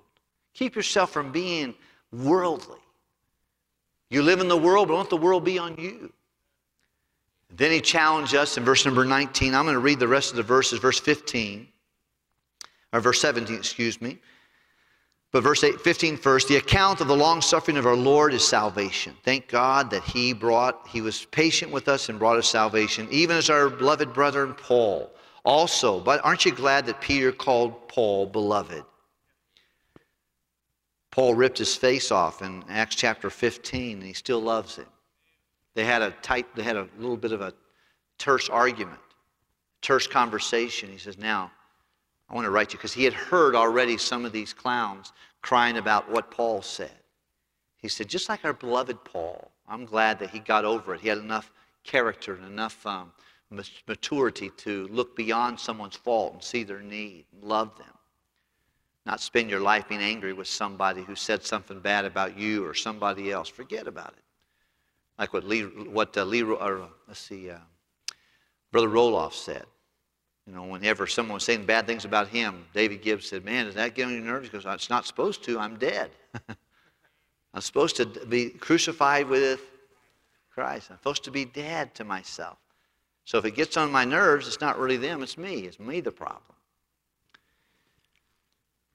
Keep 0.53 0.75
yourself 0.75 1.11
from 1.11 1.31
being 1.31 1.73
worldly. 2.13 2.79
You 4.09 4.23
live 4.23 4.39
in 4.39 4.47
the 4.47 4.57
world, 4.57 4.87
but 4.87 4.93
don't 4.93 5.01
let 5.01 5.09
the 5.09 5.17
world 5.17 5.43
be 5.43 5.57
on 5.57 5.75
you. 5.77 6.13
Then 7.55 7.71
he 7.71 7.81
challenged 7.81 8.35
us 8.35 8.57
in 8.57 8.63
verse 8.63 8.85
number 8.85 9.03
19. 9.03 9.55
I'm 9.55 9.65
going 9.65 9.73
to 9.73 9.79
read 9.79 9.99
the 9.99 10.07
rest 10.07 10.31
of 10.31 10.37
the 10.37 10.43
verses, 10.43 10.79
verse 10.79 10.99
15, 10.99 11.67
or 12.93 12.99
verse 12.99 13.21
17, 13.21 13.55
excuse 13.55 14.01
me. 14.01 14.19
But 15.31 15.43
verse 15.43 15.63
8, 15.63 15.79
15 15.81 16.17
first, 16.17 16.47
the 16.47 16.55
account 16.55 17.01
of 17.01 17.07
the 17.07 17.15
long 17.15 17.41
suffering 17.41 17.77
of 17.77 17.85
our 17.85 17.95
Lord 17.95 18.33
is 18.33 18.47
salvation. 18.47 19.15
Thank 19.23 19.47
God 19.47 19.91
that 19.91 20.03
he 20.03 20.33
brought, 20.33 20.87
he 20.87 21.01
was 21.01 21.25
patient 21.25 21.71
with 21.71 21.87
us 21.87 22.09
and 22.09 22.17
brought 22.17 22.37
us 22.37 22.49
salvation, 22.49 23.07
even 23.11 23.37
as 23.37 23.49
our 23.49 23.69
beloved 23.69 24.11
brother 24.11 24.47
Paul 24.47 25.11
also. 25.45 25.99
But 25.99 26.25
aren't 26.25 26.45
you 26.45 26.51
glad 26.51 26.87
that 26.87 26.99
Peter 26.99 27.31
called 27.31 27.87
Paul 27.87 28.25
beloved? 28.25 28.83
Paul 31.11 31.35
ripped 31.35 31.59
his 31.59 31.75
face 31.75 32.11
off 32.11 32.41
in 32.41 32.63
Acts 32.69 32.95
chapter 32.95 33.29
15, 33.29 33.97
and 33.97 34.03
he 34.03 34.13
still 34.13 34.39
loves 34.39 34.75
him. 34.75 34.85
They 35.75 35.85
had 35.85 36.01
a 36.01 36.11
tight, 36.21 36.55
they 36.55 36.63
had 36.63 36.75
a 36.75 36.87
little 36.97 37.17
bit 37.17 37.31
of 37.31 37.41
a 37.41 37.53
terse 38.17 38.49
argument, 38.49 38.99
terse 39.81 40.07
conversation. 40.07 40.89
He 40.89 40.97
says, 40.97 41.17
Now, 41.17 41.51
I 42.29 42.35
want 42.35 42.45
to 42.45 42.51
write 42.51 42.73
you, 42.73 42.77
because 42.77 42.93
he 42.93 43.03
had 43.03 43.13
heard 43.13 43.55
already 43.55 43.97
some 43.97 44.23
of 44.23 44.31
these 44.31 44.53
clowns 44.53 45.13
crying 45.41 45.77
about 45.77 46.11
what 46.11 46.29
Paul 46.29 46.61
said. 46.61 46.91
He 47.77 47.87
said, 47.87 48.07
Just 48.07 48.29
like 48.29 48.45
our 48.45 48.53
beloved 48.53 49.03
Paul, 49.03 49.51
I'm 49.67 49.85
glad 49.85 50.19
that 50.19 50.29
he 50.29 50.39
got 50.39 50.65
over 50.65 50.93
it. 50.93 51.01
He 51.01 51.07
had 51.07 51.17
enough 51.17 51.51
character 51.83 52.35
and 52.35 52.45
enough 52.45 52.85
um, 52.85 53.11
maturity 53.87 54.51
to 54.57 54.87
look 54.91 55.15
beyond 55.15 55.59
someone's 55.59 55.95
fault 55.95 56.33
and 56.33 56.43
see 56.43 56.63
their 56.63 56.81
need 56.81 57.25
and 57.33 57.43
love 57.43 57.75
them. 57.77 57.87
Not 59.05 59.21
spend 59.21 59.49
your 59.49 59.61
life 59.61 59.87
being 59.87 60.01
angry 60.01 60.33
with 60.33 60.47
somebody 60.47 61.01
who 61.01 61.15
said 61.15 61.43
something 61.43 61.79
bad 61.79 62.05
about 62.05 62.37
you 62.37 62.65
or 62.65 62.75
somebody 62.75 63.31
else. 63.31 63.47
Forget 63.47 63.87
about 63.87 64.09
it. 64.09 64.23
Like 65.17 65.33
what 65.33 65.45
Lee, 65.45 65.63
what 65.63 66.15
uh, 66.15 66.25
Lee, 66.25 66.43
or, 66.43 66.81
uh, 66.81 66.87
let's 67.07 67.19
see, 67.19 67.49
uh, 67.49 67.57
Brother 68.71 68.87
Roloff 68.87 69.33
said. 69.33 69.65
You 70.49 70.55
know, 70.55 70.63
whenever 70.63 71.05
someone 71.05 71.35
was 71.35 71.43
saying 71.43 71.67
bad 71.67 71.85
things 71.85 72.05
about 72.05 72.27
him, 72.29 72.65
David 72.73 73.03
Gibbs 73.03 73.27
said, 73.27 73.45
Man, 73.45 73.67
does 73.67 73.75
that 73.75 73.93
get 73.93 74.07
on 74.07 74.13
your 74.13 74.23
nerves? 74.23 74.47
He 74.47 74.51
goes, 74.51 74.65
It's 74.65 74.89
not 74.89 75.05
supposed 75.05 75.43
to. 75.43 75.59
I'm 75.59 75.77
dead. 75.77 76.09
I'm 77.53 77.61
supposed 77.61 77.97
to 77.97 78.07
be 78.07 78.49
crucified 78.49 79.29
with 79.29 79.61
Christ. 80.51 80.89
I'm 80.89 80.97
supposed 80.97 81.23
to 81.25 81.31
be 81.31 81.45
dead 81.45 81.93
to 81.95 82.03
myself. 82.03 82.57
So 83.25 83.37
if 83.37 83.45
it 83.45 83.51
gets 83.51 83.77
on 83.77 83.91
my 83.91 84.05
nerves, 84.05 84.47
it's 84.47 84.59
not 84.59 84.79
really 84.79 84.97
them, 84.97 85.21
it's 85.21 85.37
me. 85.37 85.59
It's 85.65 85.79
me 85.79 86.01
the 86.01 86.11
problem. 86.11 86.41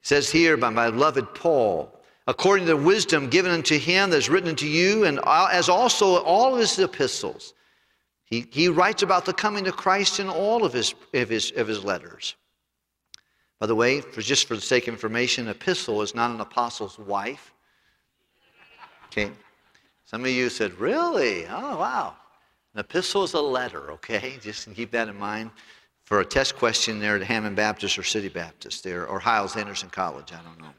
It 0.01 0.07
says 0.07 0.29
here 0.29 0.57
by 0.57 0.71
my 0.71 0.91
beloved 0.91 1.33
Paul, 1.33 1.89
according 2.27 2.65
to 2.65 2.73
the 2.73 2.83
wisdom 2.83 3.29
given 3.29 3.51
unto 3.51 3.79
him 3.79 4.09
that 4.09 4.17
is 4.17 4.29
written 4.29 4.49
unto 4.49 4.65
you, 4.65 5.05
and 5.05 5.21
as 5.25 5.69
also 5.69 6.21
all 6.23 6.53
of 6.53 6.59
his 6.59 6.77
epistles. 6.77 7.53
He, 8.35 8.45
he 8.51 8.67
writes 8.67 9.01
about 9.01 9.23
the 9.23 9.31
coming 9.31 9.65
of 9.65 9.77
Christ 9.77 10.19
in 10.19 10.27
all 10.27 10.65
of 10.65 10.73
his, 10.73 10.93
of, 11.13 11.29
his, 11.29 11.53
of 11.55 11.69
his 11.69 11.85
letters. 11.85 12.35
By 13.59 13.67
the 13.67 13.75
way, 13.75 14.01
for 14.01 14.21
just 14.21 14.45
for 14.45 14.55
the 14.55 14.61
sake 14.61 14.89
of 14.89 14.93
information, 14.93 15.47
epistle 15.47 16.01
is 16.01 16.13
not 16.13 16.31
an 16.31 16.41
apostle's 16.41 16.99
wife. 16.99 17.53
Okay. 19.05 19.31
Some 20.03 20.25
of 20.25 20.31
you 20.31 20.49
said, 20.49 20.73
Really? 20.73 21.45
Oh, 21.47 21.77
wow. 21.77 22.17
An 22.73 22.81
epistle 22.81 23.23
is 23.23 23.33
a 23.35 23.39
letter, 23.39 23.91
okay? 23.91 24.37
Just 24.41 24.73
keep 24.75 24.91
that 24.91 25.07
in 25.07 25.17
mind 25.17 25.49
for 26.03 26.19
a 26.19 26.25
test 26.25 26.57
question 26.57 26.99
there 26.99 27.15
at 27.15 27.23
Hammond 27.23 27.55
Baptist 27.55 27.97
or 27.97 28.03
City 28.03 28.27
Baptist 28.27 28.83
there, 28.83 29.07
or 29.07 29.17
Hyles 29.17 29.55
Anderson 29.55 29.89
College, 29.89 30.33
I 30.33 30.43
don't 30.43 30.59
know. 30.59 30.73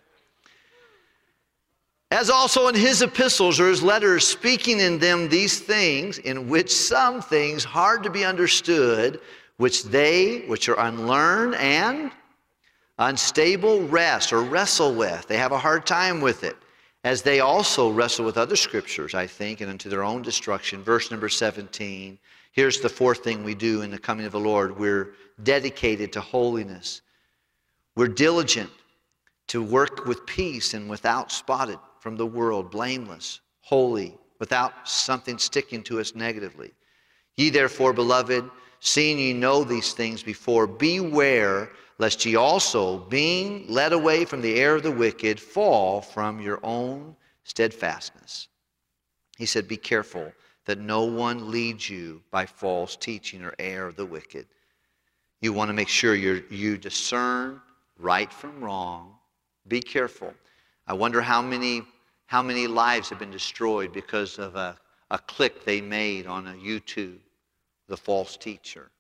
As 2.13 2.31
also 2.31 2.69
in 2.69 2.75
his 2.77 3.03
epistles 3.03 3.59
or 3.59 3.69
his 3.69 3.83
letters, 3.83 4.27
speaking 4.27 4.79
in 4.79 4.99
them 4.99 5.29
these 5.29 5.59
things, 5.59 6.19
in 6.19 6.49
which 6.49 6.73
some 6.73 7.21
things 7.21 7.65
hard 7.65 8.05
to 8.05 8.11
be 8.11 8.25
understood, 8.25 9.21
which 9.57 9.83
they, 9.85 10.41
which 10.47 10.69
are 10.69 10.79
unlearned 10.79 11.57
and 11.57 12.13
unstable, 12.99 13.83
rest 13.89 14.33
or 14.33 14.43
wrestle 14.43 14.95
with. 14.95 15.27
They 15.27 15.37
have 15.37 15.53
a 15.53 15.59
hard 15.59 15.85
time 15.85 16.21
with 16.21 16.45
it 16.45 16.57
as 17.03 17.23
they 17.23 17.41
also 17.41 17.91
wrestle 17.91 18.25
with 18.25 18.39
other 18.39 18.57
scriptures, 18.57 19.15
I 19.15 19.27
think, 19.27 19.61
and 19.61 19.71
unto 19.71 19.89
their 19.89 20.05
own 20.05 20.23
destruction. 20.23 20.83
Verse 20.83 21.11
number 21.11 21.29
17. 21.29 22.19
Here's 22.53 22.81
the 22.81 22.89
fourth 22.89 23.25
thing 23.25 23.43
we 23.43 23.55
do 23.55 23.83
in 23.83 23.91
the 23.91 23.99
coming 23.99 24.27
of 24.27 24.33
the 24.33 24.41
Lord 24.41 24.79
we're 24.79 25.15
dedicated 25.43 26.13
to 26.13 26.21
holiness. 26.21 27.03
We're 27.97 28.09
diligent 28.09 28.71
to 29.49 29.63
work 29.63 30.07
with 30.07 30.25
peace 30.25 30.73
and 30.73 30.89
without 30.89 31.33
spotted 31.33 31.79
from 32.07 32.17
the 32.17 32.25
world, 32.25 32.71
blameless, 32.71 33.41
holy, 33.63 34.17
without 34.39 34.89
something 34.89 35.39
sticking 35.39 35.83
to 35.83 35.99
us 35.99 36.15
negatively. 36.15 36.71
Ye 37.35 37.51
therefore, 37.51 37.93
beloved, 37.93 38.49
seeing 38.79 39.19
ye 39.19 39.33
know 39.33 39.65
these 39.65 39.93
things 39.93 40.23
before, 40.23 40.69
beware 40.69 41.69
lest 41.99 42.25
ye 42.25 42.37
also, 42.37 42.99
being 42.99 43.67
led 43.69 43.93
away 43.93 44.25
from 44.25 44.41
the 44.41 44.55
air 44.55 44.77
of 44.77 44.85
the 44.85 44.91
wicked, 44.93 45.41
fall 45.41 46.01
from 46.01 46.41
your 46.41 46.61
own 46.63 47.17
steadfastness. 47.43 48.47
He 49.37 49.45
said, 49.45 49.67
Be 49.67 49.77
careful 49.77 50.33
that 50.65 50.79
no 50.79 51.03
one 51.03 51.51
leads 51.51 51.91
you 51.91 52.23
by 52.31 52.47
false 52.47 52.95
teaching 52.95 53.43
or 53.43 53.53
error 53.59 53.89
of 53.89 53.97
the 53.97 54.07
wicked. 54.07 54.47
You 55.41 55.53
want 55.53 55.71
to 55.71 55.75
make 55.75 55.89
sure 55.89 56.15
you 56.15 56.45
you 56.51 56.79
discern 56.79 57.61
right 57.99 58.33
from 58.33 58.63
wrong. 58.63 59.17
Be 59.67 59.81
careful. 59.81 60.33
I 60.89 60.93
wonder 60.93 61.21
how 61.21 61.43
many, 61.43 61.83
how 62.27 62.43
many 62.43 62.67
lives 62.67 63.09
have 63.09 63.19
been 63.19 63.31
destroyed 63.31 63.93
because 63.93 64.39
of 64.39 64.57
a, 64.57 64.77
a 65.11 65.19
click 65.19 65.65
they 65.65 65.81
made 65.81 66.27
on 66.27 66.47
a 66.49 66.53
YouTube, 66.53 67.19
the 67.89 67.97
false 67.97 68.37
teacher 68.37 68.91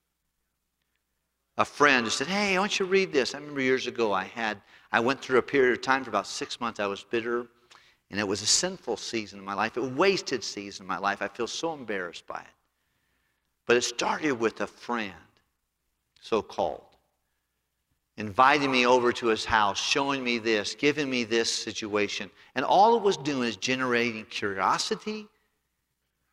a 1.59 1.65
friend 1.65 2.11
said, 2.11 2.27
Hey, 2.27 2.57
I 2.57 2.61
want 2.61 2.79
you 2.79 2.87
to 2.87 2.93
read 2.93 3.13
this. 3.13 3.35
I 3.35 3.39
remember 3.39 3.61
years 3.61 3.87
ago 3.87 4.13
I 4.13 4.25
had, 4.25 4.61
I 4.93 5.01
went 5.01 5.21
through 5.21 5.39
a 5.39 5.43
period 5.43 5.73
of 5.73 5.83
time 5.83 6.05
for 6.05 6.11
about 6.11 6.27
six 6.27 6.61
months. 6.61 6.81
I 6.81 6.87
was 6.87 7.05
bitter, 7.05 7.47
and 8.11 8.21
it 8.21 8.29
was 8.29 8.43
a 8.43 8.47
sinful 8.47 8.99
season 8.99 9.39
in 9.39 9.45
my 9.45 9.55
life, 9.55 9.77
a 9.77 9.83
wasted 9.83 10.45
season 10.45 10.85
in 10.85 10.89
my 10.89 10.99
life. 10.99 11.23
I 11.23 11.29
feel 11.29 11.47
so 11.47 11.73
embarrassed 11.73 12.27
by 12.27 12.41
it. 12.41 12.55
But 13.67 13.77
it 13.77 13.83
started 13.83 14.33
with 14.33 14.61
a 14.61 14.67
friend, 14.67 15.13
so 16.21 16.43
called, 16.43 16.96
inviting 18.17 18.71
me 18.71 18.87
over 18.87 19.13
to 19.13 19.27
his 19.27 19.45
house, 19.45 19.79
showing 19.79 20.25
me 20.25 20.39
this, 20.39 20.75
giving 20.75 21.09
me 21.09 21.25
this 21.25 21.53
situation. 21.53 22.31
And 22.55 22.65
all 22.65 22.97
it 22.97 23.03
was 23.03 23.17
doing 23.17 23.49
is 23.49 23.57
generating 23.57 24.25
curiosity, 24.27 25.27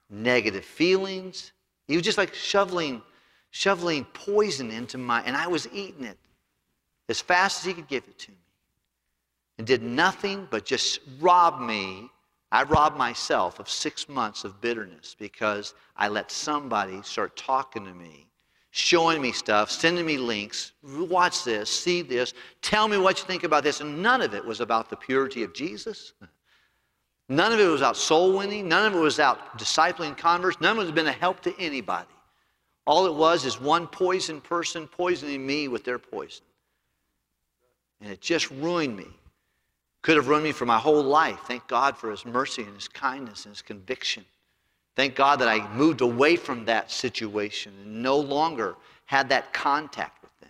negative 0.09 0.63
feelings. 0.63 1.51
He 1.87 1.95
was 1.95 2.05
just 2.05 2.17
like 2.17 2.33
shoveling 2.33 3.01
shoveling 3.53 4.03
poison 4.13 4.71
into 4.71 4.97
my, 4.97 5.21
and 5.21 5.37
I 5.37 5.47
was 5.47 5.69
eating 5.71 6.05
it 6.05 6.17
as 7.07 7.21
fast 7.21 7.59
as 7.59 7.65
he 7.65 7.73
could 7.73 7.87
give 7.87 8.03
it 8.07 8.17
to 8.17 8.31
me. 8.31 8.37
And 9.59 9.67
did 9.67 9.83
nothing 9.83 10.47
but 10.49 10.65
just 10.65 10.99
rob 11.19 11.61
me. 11.61 12.09
I 12.51 12.63
robbed 12.63 12.97
myself 12.97 13.59
of 13.59 13.69
six 13.69 14.09
months 14.09 14.43
of 14.43 14.59
bitterness 14.59 15.15
because 15.17 15.75
I 15.95 16.07
let 16.07 16.31
somebody 16.31 17.03
start 17.03 17.37
talking 17.37 17.85
to 17.85 17.93
me, 17.93 18.27
showing 18.75 19.21
me 19.21 19.31
stuff, 19.31 19.69
sending 19.69 20.03
me 20.03 20.17
links. 20.17 20.71
Watch 20.81 21.43
this, 21.43 21.69
see 21.69 22.01
this, 22.01 22.33
tell 22.63 22.87
me 22.87 22.97
what 22.97 23.19
you 23.19 23.25
think 23.25 23.43
about 23.43 23.63
this. 23.63 23.81
And 23.81 24.01
none 24.01 24.19
of 24.19 24.33
it 24.33 24.43
was 24.43 24.61
about 24.61 24.89
the 24.89 24.95
purity 24.95 25.43
of 25.43 25.53
Jesus. 25.53 26.13
None 27.29 27.51
of 27.53 27.59
it 27.59 27.67
was 27.67 27.81
about 27.81 27.97
soul 27.97 28.35
winning. 28.35 28.67
None 28.67 28.87
of 28.87 28.95
it 28.95 28.99
was 28.99 29.19
about 29.19 29.59
discipling 29.59 30.17
converts. 30.17 30.59
None 30.59 30.75
of 30.75 30.81
it 30.81 30.87
has 30.87 30.91
been 30.91 31.05
a 31.05 31.11
help 31.11 31.39
to 31.41 31.53
anybody. 31.59 32.09
All 32.87 33.05
it 33.05 33.13
was 33.13 33.45
is 33.45 33.61
one 33.61 33.85
poisoned 33.85 34.43
person 34.43 34.87
poisoning 34.87 35.45
me 35.45 35.67
with 35.67 35.83
their 35.83 35.99
poison. 35.99 36.43
And 38.01 38.11
it 38.11 38.21
just 38.21 38.49
ruined 38.49 38.97
me. 38.97 39.07
Could 40.01 40.17
have 40.17 40.27
ruined 40.27 40.45
me 40.45 40.51
for 40.51 40.65
my 40.65 40.79
whole 40.79 41.03
life. 41.03 41.39
Thank 41.45 41.67
God 41.67 41.95
for 41.95 42.09
His 42.09 42.25
mercy 42.25 42.63
and 42.63 42.73
His 42.73 42.87
kindness 42.87 43.45
and 43.45 43.53
His 43.53 43.61
conviction. 43.61 44.25
Thank 44.95 45.15
God 45.15 45.39
that 45.39 45.47
I 45.47 45.67
moved 45.73 46.01
away 46.01 46.35
from 46.35 46.65
that 46.65 46.91
situation 46.91 47.73
and 47.81 48.03
no 48.03 48.17
longer 48.17 48.75
had 49.05 49.29
that 49.29 49.53
contact 49.53 50.21
with 50.21 50.39
them. 50.39 50.49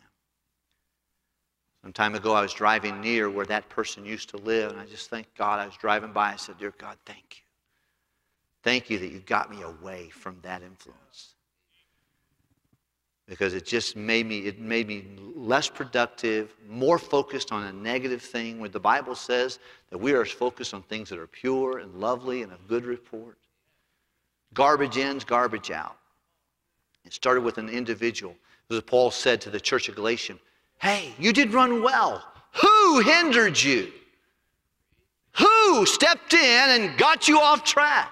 Some 1.82 1.94
time 1.94 2.16
ago, 2.16 2.34
I 2.34 2.42
was 2.42 2.54
driving 2.54 3.00
near 3.02 3.30
where 3.30 3.46
that 3.46 3.70
person 3.70 4.06
used 4.06 4.30
to 4.30 4.38
live, 4.38 4.72
and 4.72 4.80
I 4.80 4.86
just 4.86 5.10
thank 5.10 5.28
God 5.36 5.60
I 5.60 5.66
was 5.66 5.76
driving 5.78 6.12
by. 6.12 6.34
I 6.34 6.36
said, 6.36 6.58
Dear 6.58 6.74
God, 6.78 6.98
thank 7.06 7.38
you. 7.38 7.44
Thank 8.64 8.90
you 8.90 9.00
that 9.00 9.12
you 9.12 9.20
got 9.20 9.50
me 9.50 9.62
away 9.62 10.10
from 10.10 10.38
that 10.42 10.62
influence 10.62 11.36
because 13.28 13.54
it 13.54 13.66
just 13.66 13.96
made 13.96 14.26
me 14.26 14.40
it 14.40 14.60
made 14.60 14.88
me 14.88 15.06
less 15.36 15.70
productive 15.70 16.54
more 16.68 16.98
focused 16.98 17.52
on 17.52 17.64
a 17.64 17.74
negative 17.74 18.22
thing 18.22 18.60
where 18.60 18.70
the 18.70 18.80
bible 18.80 19.16
says 19.16 19.60
that 19.90 19.98
we 19.98 20.12
are 20.12 20.26
focused 20.26 20.74
on 20.74 20.82
things 20.84 21.10
that 21.10 21.18
are 21.18 21.28
pure 21.28 21.80
and 21.80 21.96
lovely 21.96 22.44
and 22.44 22.52
of 22.52 22.68
good 22.68 22.86
report 22.86 23.38
garbage 24.54 24.98
ins 24.98 25.24
garbage 25.24 25.72
out. 25.72 25.98
It 27.06 27.14
started 27.14 27.42
with 27.42 27.58
an 27.58 27.70
individual. 27.70 28.36
As 28.70 28.82
paul 28.82 29.12
said 29.12 29.42
to 29.42 29.50
the 29.50 29.60
church 29.60 29.90
of 29.90 29.96
galatia. 29.96 30.36
Hey 30.80 31.14
you 31.20 31.34
did 31.34 31.54
run 31.54 31.84
well. 31.84 32.24
Who 32.62 33.00
hindered 33.02 33.62
you? 33.62 33.92
Who 35.34 35.86
stepped 35.86 36.34
in 36.34 36.70
and 36.70 36.98
got 36.98 37.28
you 37.28 37.40
off 37.40 37.64
track? 37.64 38.12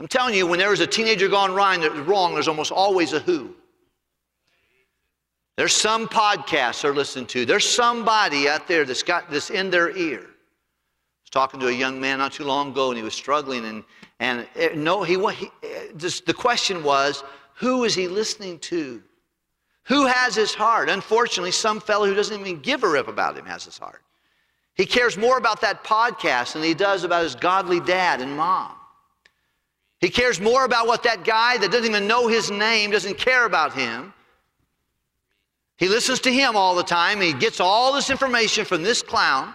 I'm 0.00 0.08
telling 0.08 0.34
you 0.34 0.46
when 0.46 0.58
there 0.58 0.72
is 0.72 0.80
a 0.80 0.86
teenager 0.86 1.28
gone 1.28 1.54
wrong 1.54 1.80
there's 1.80 2.48
almost 2.48 2.72
always 2.72 3.12
a 3.12 3.20
who. 3.20 3.54
There's 5.56 5.72
some 5.72 6.06
podcast 6.06 6.82
they're 6.82 6.94
listening 6.94 7.26
to. 7.28 7.46
There's 7.46 7.66
somebody 7.66 8.46
out 8.46 8.68
there 8.68 8.84
that's 8.84 9.02
got 9.02 9.30
this 9.30 9.48
in 9.48 9.70
their 9.70 9.96
ear. 9.96 10.20
I 10.20 10.22
was 10.22 11.30
talking 11.30 11.58
to 11.60 11.68
a 11.68 11.72
young 11.72 11.98
man 11.98 12.18
not 12.18 12.32
too 12.32 12.44
long 12.44 12.72
ago, 12.72 12.90
and 12.90 12.98
he 12.98 13.02
was 13.02 13.14
struggling, 13.14 13.64
and 13.64 13.82
and 14.20 14.46
eh, 14.56 14.70
no, 14.74 15.02
he, 15.02 15.14
he 15.32 15.50
just 15.96 16.26
the 16.26 16.34
question 16.34 16.82
was, 16.82 17.22
who 17.54 17.84
is 17.84 17.94
he 17.94 18.08
listening 18.08 18.58
to? 18.60 19.02
Who 19.84 20.06
has 20.06 20.34
his 20.34 20.54
heart? 20.54 20.88
Unfortunately, 20.88 21.52
some 21.52 21.80
fellow 21.80 22.06
who 22.06 22.14
doesn't 22.14 22.40
even 22.40 22.60
give 22.60 22.82
a 22.82 22.88
rip 22.88 23.08
about 23.08 23.36
him 23.36 23.46
has 23.46 23.64
his 23.64 23.78
heart. 23.78 24.02
He 24.74 24.84
cares 24.84 25.16
more 25.16 25.38
about 25.38 25.60
that 25.60 25.84
podcast 25.84 26.52
than 26.52 26.62
he 26.62 26.74
does 26.74 27.04
about 27.04 27.22
his 27.22 27.34
godly 27.34 27.80
dad 27.80 28.20
and 28.20 28.36
mom. 28.36 28.72
He 30.00 30.10
cares 30.10 30.40
more 30.40 30.64
about 30.64 30.86
what 30.86 31.02
that 31.04 31.24
guy 31.24 31.56
that 31.58 31.70
doesn't 31.70 31.88
even 31.88 32.06
know 32.06 32.28
his 32.28 32.50
name 32.50 32.90
doesn't 32.90 33.16
care 33.16 33.46
about 33.46 33.72
him 33.72 34.12
he 35.76 35.88
listens 35.88 36.20
to 36.20 36.32
him 36.32 36.56
all 36.56 36.74
the 36.74 36.82
time. 36.82 37.20
He 37.20 37.32
gets 37.32 37.60
all 37.60 37.92
this 37.92 38.10
information 38.10 38.64
from 38.64 38.82
this 38.82 39.02
clown. 39.02 39.54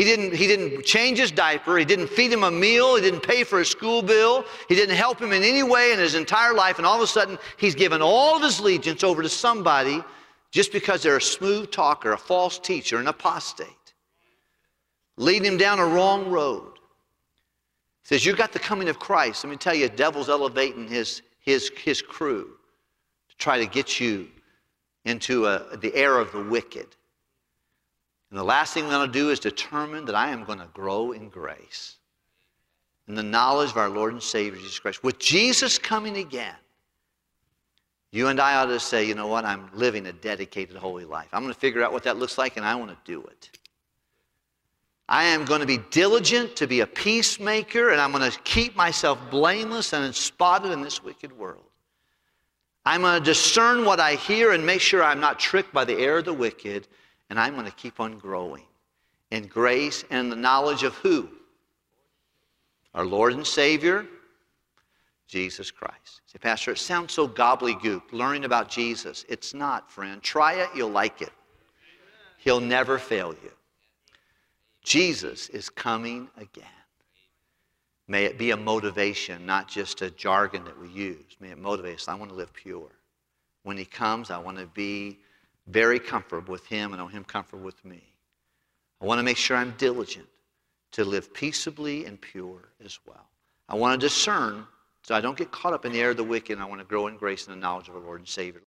He 0.00 0.06
didn't, 0.06 0.34
he 0.34 0.46
didn't 0.46 0.82
change 0.82 1.18
his 1.18 1.30
diaper. 1.30 1.76
He 1.76 1.84
didn't 1.84 2.06
feed 2.06 2.32
him 2.32 2.42
a 2.42 2.50
meal. 2.50 2.96
He 2.96 3.02
didn't 3.02 3.20
pay 3.20 3.44
for 3.44 3.58
his 3.58 3.68
school 3.68 4.00
bill. 4.00 4.46
He 4.66 4.74
didn't 4.74 4.96
help 4.96 5.20
him 5.20 5.34
in 5.34 5.42
any 5.42 5.62
way 5.62 5.92
in 5.92 5.98
his 5.98 6.14
entire 6.14 6.54
life. 6.54 6.78
And 6.78 6.86
all 6.86 6.96
of 6.96 7.02
a 7.02 7.06
sudden, 7.06 7.36
he's 7.58 7.74
given 7.74 8.00
all 8.00 8.34
of 8.34 8.42
his 8.42 8.60
allegiance 8.60 9.04
over 9.04 9.20
to 9.20 9.28
somebody 9.28 10.02
just 10.52 10.72
because 10.72 11.02
they're 11.02 11.18
a 11.18 11.20
smooth 11.20 11.70
talker, 11.70 12.12
a 12.12 12.16
false 12.16 12.58
teacher, 12.58 12.96
an 12.96 13.08
apostate, 13.08 13.68
leading 15.18 15.44
him 15.44 15.58
down 15.58 15.78
a 15.78 15.84
wrong 15.84 16.30
road. 16.30 16.72
He 18.00 18.14
says, 18.14 18.24
you've 18.24 18.38
got 18.38 18.54
the 18.54 18.58
coming 18.58 18.88
of 18.88 18.98
Christ. 18.98 19.44
Let 19.44 19.50
me 19.50 19.58
tell 19.58 19.74
you, 19.74 19.90
the 19.90 19.96
devil's 19.96 20.30
elevating 20.30 20.88
his, 20.88 21.20
his, 21.40 21.70
his 21.76 22.00
crew 22.00 22.52
to 23.28 23.36
try 23.36 23.58
to 23.58 23.66
get 23.66 24.00
you 24.00 24.28
into 25.04 25.44
a, 25.44 25.76
the 25.76 25.94
air 25.94 26.16
of 26.16 26.32
the 26.32 26.42
wicked. 26.42 26.96
And 28.30 28.38
the 28.38 28.44
last 28.44 28.74
thing 28.74 28.84
I'm 28.84 28.90
going 28.90 29.06
to 29.10 29.12
do 29.12 29.30
is 29.30 29.40
determine 29.40 30.04
that 30.06 30.14
I 30.14 30.30
am 30.30 30.44
going 30.44 30.60
to 30.60 30.68
grow 30.72 31.12
in 31.12 31.28
grace 31.28 31.96
in 33.08 33.16
the 33.16 33.22
knowledge 33.24 33.70
of 33.70 33.76
our 33.76 33.88
Lord 33.88 34.12
and 34.12 34.22
Savior 34.22 34.60
Jesus 34.60 34.78
Christ. 34.78 35.02
With 35.02 35.18
Jesus 35.18 35.78
coming 35.78 36.16
again, 36.18 36.54
you 38.12 38.28
and 38.28 38.40
I 38.40 38.56
ought 38.56 38.66
to 38.66 38.78
say, 38.78 39.04
you 39.04 39.16
know 39.16 39.26
what, 39.26 39.44
I'm 39.44 39.68
living 39.74 40.06
a 40.06 40.12
dedicated 40.12 40.76
holy 40.76 41.04
life. 41.04 41.28
I'm 41.32 41.42
going 41.42 41.52
to 41.52 41.58
figure 41.58 41.82
out 41.82 41.92
what 41.92 42.04
that 42.04 42.18
looks 42.18 42.38
like 42.38 42.56
and 42.56 42.64
I 42.64 42.76
want 42.76 42.90
to 42.92 42.96
do 43.04 43.22
it. 43.24 43.50
I 45.08 45.24
am 45.24 45.44
going 45.44 45.60
to 45.60 45.66
be 45.66 45.78
diligent 45.90 46.54
to 46.56 46.68
be 46.68 46.80
a 46.80 46.86
peacemaker 46.86 47.90
and 47.90 48.00
I'm 48.00 48.12
going 48.12 48.30
to 48.30 48.38
keep 48.40 48.76
myself 48.76 49.18
blameless 49.28 49.92
and 49.92 50.04
unspotted 50.04 50.70
in 50.70 50.82
this 50.82 51.02
wicked 51.02 51.36
world. 51.36 51.64
I'm 52.86 53.00
going 53.02 53.18
to 53.18 53.24
discern 53.24 53.84
what 53.84 53.98
I 53.98 54.14
hear 54.14 54.52
and 54.52 54.64
make 54.64 54.80
sure 54.80 55.02
I'm 55.02 55.20
not 55.20 55.40
tricked 55.40 55.72
by 55.72 55.84
the 55.84 55.98
error 55.98 56.18
of 56.18 56.26
the 56.26 56.32
wicked, 56.32 56.86
and 57.30 57.38
I'm 57.38 57.54
going 57.54 57.66
to 57.66 57.72
keep 57.72 58.00
on 58.00 58.18
growing 58.18 58.64
in 59.30 59.46
grace 59.46 60.04
and 60.10 60.30
the 60.30 60.36
knowledge 60.36 60.82
of 60.82 60.94
who? 60.96 61.28
Our 62.94 63.06
Lord 63.06 63.32
and 63.32 63.46
Savior, 63.46 64.04
Jesus 65.28 65.70
Christ. 65.70 66.20
Say, 66.26 66.38
Pastor, 66.40 66.72
it 66.72 66.78
sounds 66.78 67.12
so 67.12 67.28
gobbledygook, 67.28 68.02
learning 68.10 68.44
about 68.44 68.68
Jesus. 68.68 69.24
It's 69.28 69.54
not, 69.54 69.90
friend. 69.90 70.20
Try 70.20 70.54
it, 70.54 70.68
you'll 70.74 70.90
like 70.90 71.22
it. 71.22 71.30
He'll 72.38 72.60
never 72.60 72.98
fail 72.98 73.32
you. 73.44 73.52
Jesus 74.82 75.48
is 75.50 75.68
coming 75.68 76.28
again. 76.36 76.64
May 78.08 78.24
it 78.24 78.38
be 78.38 78.50
a 78.50 78.56
motivation, 78.56 79.46
not 79.46 79.68
just 79.68 80.02
a 80.02 80.10
jargon 80.10 80.64
that 80.64 80.80
we 80.80 80.88
use. 80.88 81.36
May 81.38 81.50
it 81.50 81.58
motivate 81.58 81.96
us. 81.96 82.08
I 82.08 82.14
want 82.14 82.30
to 82.30 82.36
live 82.36 82.52
pure. 82.52 82.90
When 83.62 83.76
He 83.76 83.84
comes, 83.84 84.32
I 84.32 84.38
want 84.38 84.58
to 84.58 84.66
be 84.66 85.20
very 85.66 85.98
comfortable 85.98 86.52
with 86.52 86.66
Him 86.66 86.92
and 86.92 87.00
want 87.00 87.14
Him 87.14 87.24
comfortable 87.24 87.64
with 87.64 87.84
me. 87.84 88.02
I 89.00 89.06
want 89.06 89.18
to 89.18 89.22
make 89.22 89.36
sure 89.36 89.56
I'm 89.56 89.74
diligent 89.78 90.28
to 90.92 91.04
live 91.04 91.32
peaceably 91.32 92.04
and 92.04 92.20
pure 92.20 92.68
as 92.84 92.98
well. 93.06 93.28
I 93.68 93.76
want 93.76 94.00
to 94.00 94.06
discern 94.06 94.66
so 95.02 95.14
I 95.14 95.20
don't 95.20 95.36
get 95.36 95.50
caught 95.50 95.72
up 95.72 95.84
in 95.84 95.92
the 95.92 96.00
air 96.00 96.10
of 96.10 96.16
the 96.16 96.24
wicked, 96.24 96.52
and 96.52 96.62
I 96.62 96.66
want 96.66 96.80
to 96.80 96.86
grow 96.86 97.06
in 97.06 97.16
grace 97.16 97.46
and 97.46 97.56
the 97.56 97.60
knowledge 97.60 97.88
of 97.88 97.94
our 97.94 98.00
Lord 98.00 98.20
and 98.20 98.28
Savior. 98.28 98.62